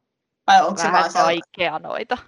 Vai 0.46 0.62
onko 0.62 0.76
se 0.76 0.82
Vähän 0.82 1.00
vaan 1.00 1.12
sellainen? 1.12 1.40
kaikkea 1.42 1.78
noita. 1.78 2.18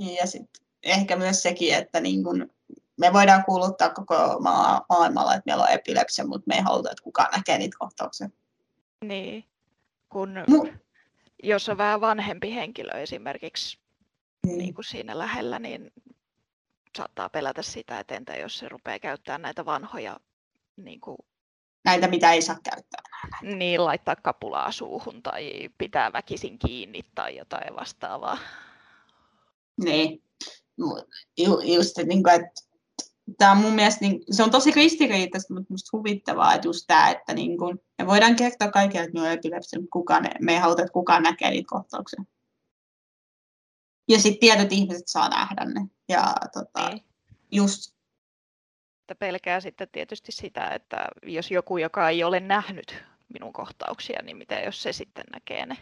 Niin, 0.00 0.16
Ja 0.16 0.26
sitten 0.26 0.66
ehkä 0.82 1.16
myös 1.16 1.42
sekin, 1.42 1.74
että 1.74 2.00
niin 2.00 2.24
kun 2.24 2.50
me 2.96 3.12
voidaan 3.12 3.44
kuuluttaa 3.44 3.90
koko 3.90 4.36
maa, 4.40 4.84
maailmalla, 4.88 5.34
että 5.34 5.42
meillä 5.46 5.64
on 5.64 5.70
epilepsia, 5.70 6.26
mutta 6.26 6.44
me 6.46 6.54
ei 6.54 6.60
haluta, 6.62 6.90
että 6.90 7.02
kukaan 7.04 7.32
näkee 7.36 7.58
niitä 7.58 7.76
kohtauksia. 7.78 8.28
Niin, 9.04 9.44
kun 10.08 10.34
Mu- 10.50 10.72
jos 11.42 11.68
on 11.68 11.78
vähän 11.78 12.00
vanhempi 12.00 12.54
henkilö 12.54 12.92
esimerkiksi 12.92 13.78
Niin. 14.46 14.58
niin 14.58 14.74
kuin 14.74 14.84
siinä 14.84 15.18
lähellä, 15.18 15.58
niin 15.58 15.92
saattaa 16.96 17.28
pelätä 17.28 17.62
sitä, 17.62 18.00
että 18.00 18.14
entä 18.14 18.36
jos 18.36 18.58
se 18.58 18.68
rupeaa 18.68 18.98
käyttämään 18.98 19.42
näitä 19.42 19.64
vanhoja, 19.64 20.20
niin, 20.76 21.00
kuin, 21.00 21.16
Näitä, 21.84 22.08
mitä 22.08 22.32
ei 22.32 22.42
saa 22.42 22.56
käyttää. 22.70 23.02
niin 23.42 23.84
laittaa 23.84 24.16
kapulaa 24.16 24.72
suuhun 24.72 25.22
tai 25.22 25.68
pitää 25.78 26.12
väkisin 26.12 26.58
kiinni 26.58 27.00
tai 27.14 27.36
jotain 27.36 27.76
vastaavaa. 27.76 28.38
Niin. 29.84 30.22
Ju, 31.38 31.60
just, 31.60 31.98
niin 31.98 32.22
kuin, 32.22 32.34
että 32.34 32.62
tämä 33.38 33.52
on 33.52 33.58
mun 33.58 33.72
mielestä, 33.72 34.04
niin, 34.04 34.20
se 34.30 34.42
on 34.42 34.50
tosi 34.50 34.70
ristiriitaista, 34.70 35.54
mutta 35.54 35.72
musta 35.72 35.96
huvittavaa, 35.96 36.54
että 36.54 36.68
just 36.68 36.84
tämä, 36.86 37.10
että 37.10 37.34
niin 37.34 37.58
kuin, 37.58 37.78
me 37.98 38.06
voidaan 38.06 38.36
kertoa 38.36 38.70
kaikille, 38.70 39.04
että 39.04 39.20
me 39.20 39.26
on 39.26 39.32
epilepsia, 39.32 39.80
mutta 39.80 39.92
kukaan, 39.92 40.28
me 40.40 40.52
ei 40.52 40.58
haluta, 40.58 40.82
että 40.82 40.92
kukaan 40.92 41.22
näkee 41.22 41.50
niitä 41.50 41.68
kohtauksia. 41.68 42.24
Ja 44.08 44.18
sitten 44.18 44.40
tietyt 44.40 44.72
ihmiset 44.72 45.08
saa 45.08 45.28
nähdä 45.28 45.64
ne. 45.64 45.86
Ja 46.08 46.34
tota, 46.52 46.88
Niin. 46.88 47.04
just 47.52 47.96
Että 49.00 49.14
pelkää 49.14 49.60
sitten 49.60 49.88
tietysti 49.92 50.32
sitä, 50.32 50.68
että 50.70 51.08
jos 51.22 51.50
joku, 51.50 51.78
joka 51.78 52.08
ei 52.08 52.24
ole 52.24 52.40
nähnyt 52.40 53.04
minun 53.32 53.52
kohtauksia, 53.52 54.22
niin 54.22 54.36
mitä 54.36 54.54
jos 54.54 54.82
se 54.82 54.92
sitten 54.92 55.24
näkee 55.32 55.66
ne. 55.66 55.76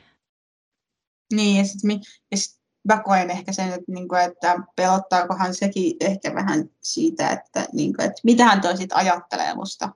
Niin, 1.32 1.56
ja 1.56 1.64
sitten 1.64 2.00
sit 2.34 2.60
mä 2.88 3.02
koen 3.02 3.30
ehkä 3.30 3.52
sen, 3.52 3.68
että, 3.68 3.92
niinku, 3.92 4.14
että 4.14 4.56
pelottaakohan 4.76 5.54
sekin 5.54 5.96
ehkä 6.00 6.34
vähän 6.34 6.70
siitä, 6.82 7.30
että, 7.30 7.66
niinku, 7.72 8.02
että 8.02 8.20
mitähän 8.24 8.60
toi 8.60 8.76
sit 8.76 8.92
ajattelee 8.92 9.54
musta, 9.54 9.88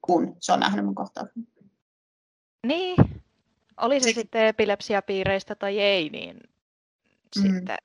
kun 0.00 0.36
se 0.40 0.52
on 0.52 0.60
nähnyt 0.60 0.84
mun 0.84 0.94
kohtauksen. 0.94 1.46
Niin, 2.66 2.96
oli 3.76 4.00
se 4.00 4.04
Se- 4.04 4.12
sitten 4.12 4.46
epilepsiapiireistä 4.46 5.54
tai 5.54 5.80
ei, 5.80 6.10
niin 6.10 6.40
Mm. 7.36 7.42
sitten 7.42 7.78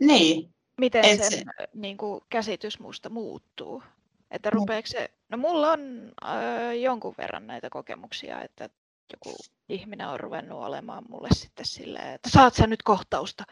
Niin, 0.00 0.54
miten 0.80 1.04
Et 1.04 1.18
sen 1.22 1.30
se- 1.32 1.44
niin 1.74 1.96
kuin, 1.96 2.20
käsitys 2.28 2.78
musta 2.78 3.08
muuttuu. 3.08 3.82
Että 4.30 4.48
Niin. 4.48 4.52
rupeeko 4.54 4.86
se, 4.88 5.10
no 5.28 5.38
mulla 5.38 5.72
on 5.72 6.12
äh, 6.24 6.76
jonkun 6.80 7.14
verran 7.18 7.46
näitä 7.46 7.70
kokemuksia, 7.70 8.42
että 8.42 8.68
joku 9.12 9.36
ihminen 9.68 10.08
on 10.08 10.20
ruvennut 10.20 10.62
olemaan 10.62 11.04
mulle 11.08 11.28
sitten 11.32 11.66
silleen, 11.66 12.08
että 12.14 12.30
saat 12.30 12.54
sä 12.54 12.66
nyt 12.66 12.82
kohtausta, 12.82 13.44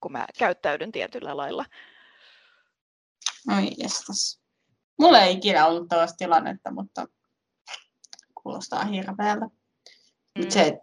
kun 0.00 0.12
mä 0.12 0.26
käyttäydyn 0.38 0.92
tietyllä 0.92 1.36
lailla. 1.36 1.64
oi 3.56 3.70
jestas. 3.78 4.40
Mulla 4.98 5.20
ei 5.20 5.34
ikinä 5.36 5.66
ollut 5.66 5.88
tällaista 5.88 6.16
tilannetta, 6.16 6.70
mutta 6.70 7.06
kuulostaa 8.42 8.84
hirveältä. 8.84 9.46
Mm. 10.38 10.48
Se, 10.50 10.62
et, 10.62 10.74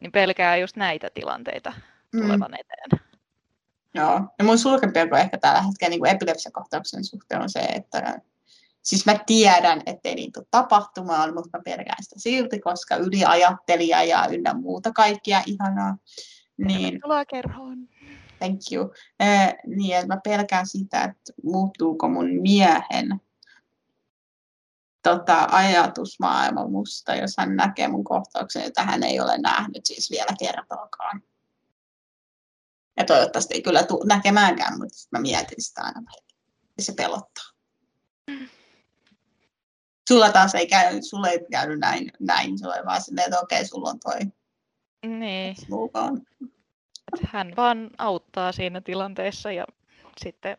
Niin 0.00 0.12
pelkää 0.12 0.56
just 0.56 0.76
näitä 0.76 1.10
tilanteita 1.14 1.72
mm, 2.16 2.22
tulevan 2.22 2.54
eteen. 2.54 3.00
joo. 3.94 4.20
Ja 4.38 4.44
mun 4.44 4.58
suurin 4.58 4.92
pelko 4.92 5.16
ehkä 5.16 5.38
tällä 5.38 5.62
hetkellä 5.62 5.90
niin 5.90 6.06
epilepsiakohtauksen 6.06 7.04
suhteen 7.04 7.42
on 7.42 7.50
se, 7.50 7.60
että 7.60 8.20
Siis 8.86 9.06
mä 9.06 9.18
tiedän, 9.26 9.82
ettei 9.86 10.14
niitä 10.14 10.40
tule 10.40 10.46
tapahtumaan, 10.50 11.34
mutta 11.34 11.58
mä 11.58 11.62
pelkään 11.64 12.02
sitä 12.02 12.14
silti, 12.18 12.60
koska 12.60 12.96
yliajattelija 12.96 14.04
ja 14.04 14.28
ynnä 14.30 14.54
muuta 14.54 14.92
kaikkia 14.92 15.42
ihanaa. 15.46 15.96
Niin, 16.56 16.82
Tervetuloa 16.82 17.24
kerhoon. 17.24 17.88
thank 18.38 18.60
you. 18.72 18.92
Eh, 19.20 19.54
niin, 19.66 19.96
että 19.96 20.06
mä 20.06 20.20
pelkään 20.24 20.66
sitä, 20.66 21.04
että 21.04 21.32
muuttuuko 21.42 22.08
mun 22.08 22.28
miehen 22.42 23.20
tota, 25.02 25.48
ajatusmaailma 25.50 26.68
musta, 26.68 27.14
jos 27.14 27.34
hän 27.38 27.56
näkee 27.56 27.88
mun 27.88 28.04
kohtauksen, 28.04 28.64
jota 28.64 28.82
hän 28.82 29.02
ei 29.02 29.20
ole 29.20 29.38
nähnyt 29.38 29.86
siis 29.86 30.10
vielä 30.10 30.32
kertaakaan. 30.38 31.22
Ja 32.96 33.04
toivottavasti 33.04 33.54
ei 33.54 33.62
kyllä 33.62 33.82
tule 33.82 34.04
näkemäänkään, 34.06 34.78
mutta 34.78 34.96
mä 35.10 35.20
mietin 35.20 35.62
sitä 35.62 35.82
aina 35.82 36.00
välillä. 36.00 36.36
Ja 36.76 36.82
se 36.82 36.92
pelottaa. 36.92 37.44
Sulla 40.08 40.32
taas 40.32 40.54
ei 40.54 40.66
käy, 40.66 41.02
sulla 41.02 41.28
ei 41.28 41.46
käynyt 41.50 41.78
näin, 41.78 42.12
näin. 42.20 42.58
se 42.58 42.66
oli 42.68 42.86
vaan 42.86 43.02
silleen, 43.02 43.24
että 43.26 43.40
okei, 43.40 43.66
sulla 43.66 43.90
on 43.90 44.00
toi 44.00 44.18
Niin, 45.06 45.56
on. 45.94 46.22
hän 47.26 47.52
vaan 47.56 47.90
auttaa 47.98 48.52
siinä 48.52 48.80
tilanteessa 48.80 49.52
ja 49.52 49.64
sitten 50.24 50.56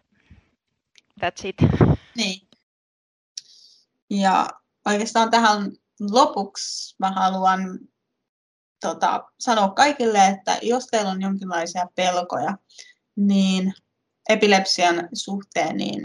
that's 1.21 1.41
it. 1.43 1.55
Niin. 2.15 2.47
Ja 4.09 4.47
oikeastaan 4.85 5.31
tähän 5.31 5.71
lopuksi 5.99 6.95
mä 6.99 7.11
haluan 7.11 7.79
tota, 8.79 9.23
sanoa 9.39 9.69
kaikille, 9.69 10.27
että 10.27 10.59
jos 10.61 10.87
teillä 10.87 11.11
on 11.11 11.21
jonkinlaisia 11.21 11.87
pelkoja, 11.95 12.57
niin 13.15 13.73
epilepsian 14.29 15.09
suhteen, 15.13 15.77
niin 15.77 16.01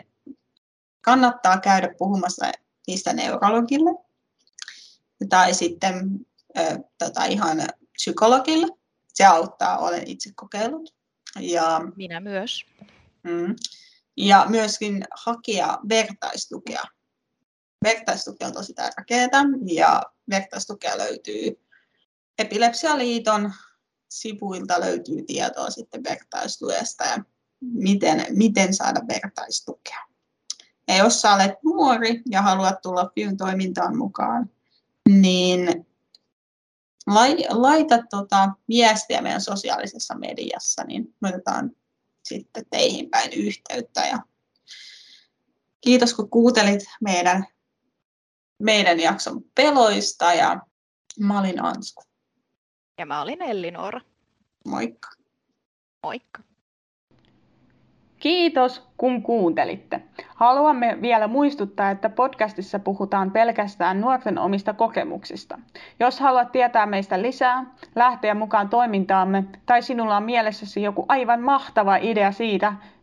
kannattaa 1.00 1.60
käydä 1.60 1.94
puhumassa 1.98 2.52
niistä 2.86 3.12
neurologille 3.12 3.90
tai 5.28 5.54
sitten 5.54 6.26
ö, 6.58 6.78
tota, 6.98 7.24
ihan 7.24 7.66
psykologille. 7.92 8.66
Se 9.08 9.24
auttaa, 9.24 9.78
olen 9.78 10.06
itse 10.06 10.30
kokeillut. 10.34 10.94
Ja 11.40 11.80
Minä 11.96 12.20
myös. 12.20 12.66
Mm. 13.22 13.56
Ja 14.16 14.46
myöskin 14.48 15.04
hakea 15.10 15.78
vertaistukea. 15.88 16.82
Vertaistuki 17.84 18.44
on 18.44 18.52
tosi 18.52 18.74
tärkeää 18.74 19.28
ja 19.66 20.02
vertaistukea 20.30 20.98
löytyy 20.98 21.60
Epilepsialiiton 22.38 23.52
sivuilta 24.10 24.80
löytyy 24.80 25.22
tietoa 25.26 25.70
sitten 25.70 26.04
vertaistuesta 26.04 27.04
ja 27.04 27.24
miten, 27.60 28.26
miten 28.30 28.74
saada 28.74 29.00
vertaistukea. 29.08 29.98
Ja 30.88 30.96
jos 30.96 31.20
sä 31.20 31.34
olet 31.34 31.62
nuori 31.64 32.22
ja 32.30 32.42
haluat 32.42 32.80
tulla 32.82 33.10
FIUn 33.14 33.36
toimintaan 33.36 33.96
mukaan, 33.96 34.50
niin 35.08 35.86
lai- 37.06 37.46
laita 37.48 37.98
tota 38.10 38.50
viestiä 38.68 39.22
meidän 39.22 39.40
sosiaalisessa 39.40 40.14
mediassa, 40.14 40.84
niin 40.84 41.14
me 41.20 41.28
otetaan 41.28 41.70
sitten 42.24 42.66
teihin 42.70 43.10
päin 43.10 43.32
yhteyttä. 43.32 44.06
Ja 44.06 44.18
kiitos 45.80 46.14
kun 46.14 46.30
kuuntelit 46.30 46.82
meidän, 47.00 47.46
meidän 48.58 49.00
jakson 49.00 49.44
peloista 49.54 50.34
ja 50.34 50.60
mä 51.20 51.40
olin 51.40 51.64
Ansku. 51.64 52.02
Ja 52.98 53.06
mä 53.06 53.22
olin 53.22 53.42
Ellinora. 53.42 54.00
Moikka! 54.68 55.08
Moikka. 56.02 56.42
Kiitos, 58.18 58.88
kun 58.96 59.22
kuuntelitte. 59.22 60.02
Haluamme 60.34 60.98
vielä 61.02 61.26
muistuttaa, 61.26 61.90
että 61.90 62.08
podcastissa 62.08 62.78
puhutaan 62.78 63.30
pelkästään 63.30 64.00
nuorten 64.00 64.38
omista 64.38 64.74
kokemuksista. 64.74 65.58
Jos 66.00 66.20
haluat 66.20 66.52
tietää 66.52 66.86
meistä 66.86 67.22
lisää, 67.22 67.64
lähteä 67.94 68.34
mukaan 68.34 68.68
toimintaamme 68.68 69.44
tai 69.66 69.82
sinulla 69.82 70.16
on 70.16 70.22
mielessäsi 70.22 70.82
joku 70.82 71.04
aivan 71.08 71.40
mahtava 71.40 71.96
idea 71.96 72.32
siitä, 72.32 72.72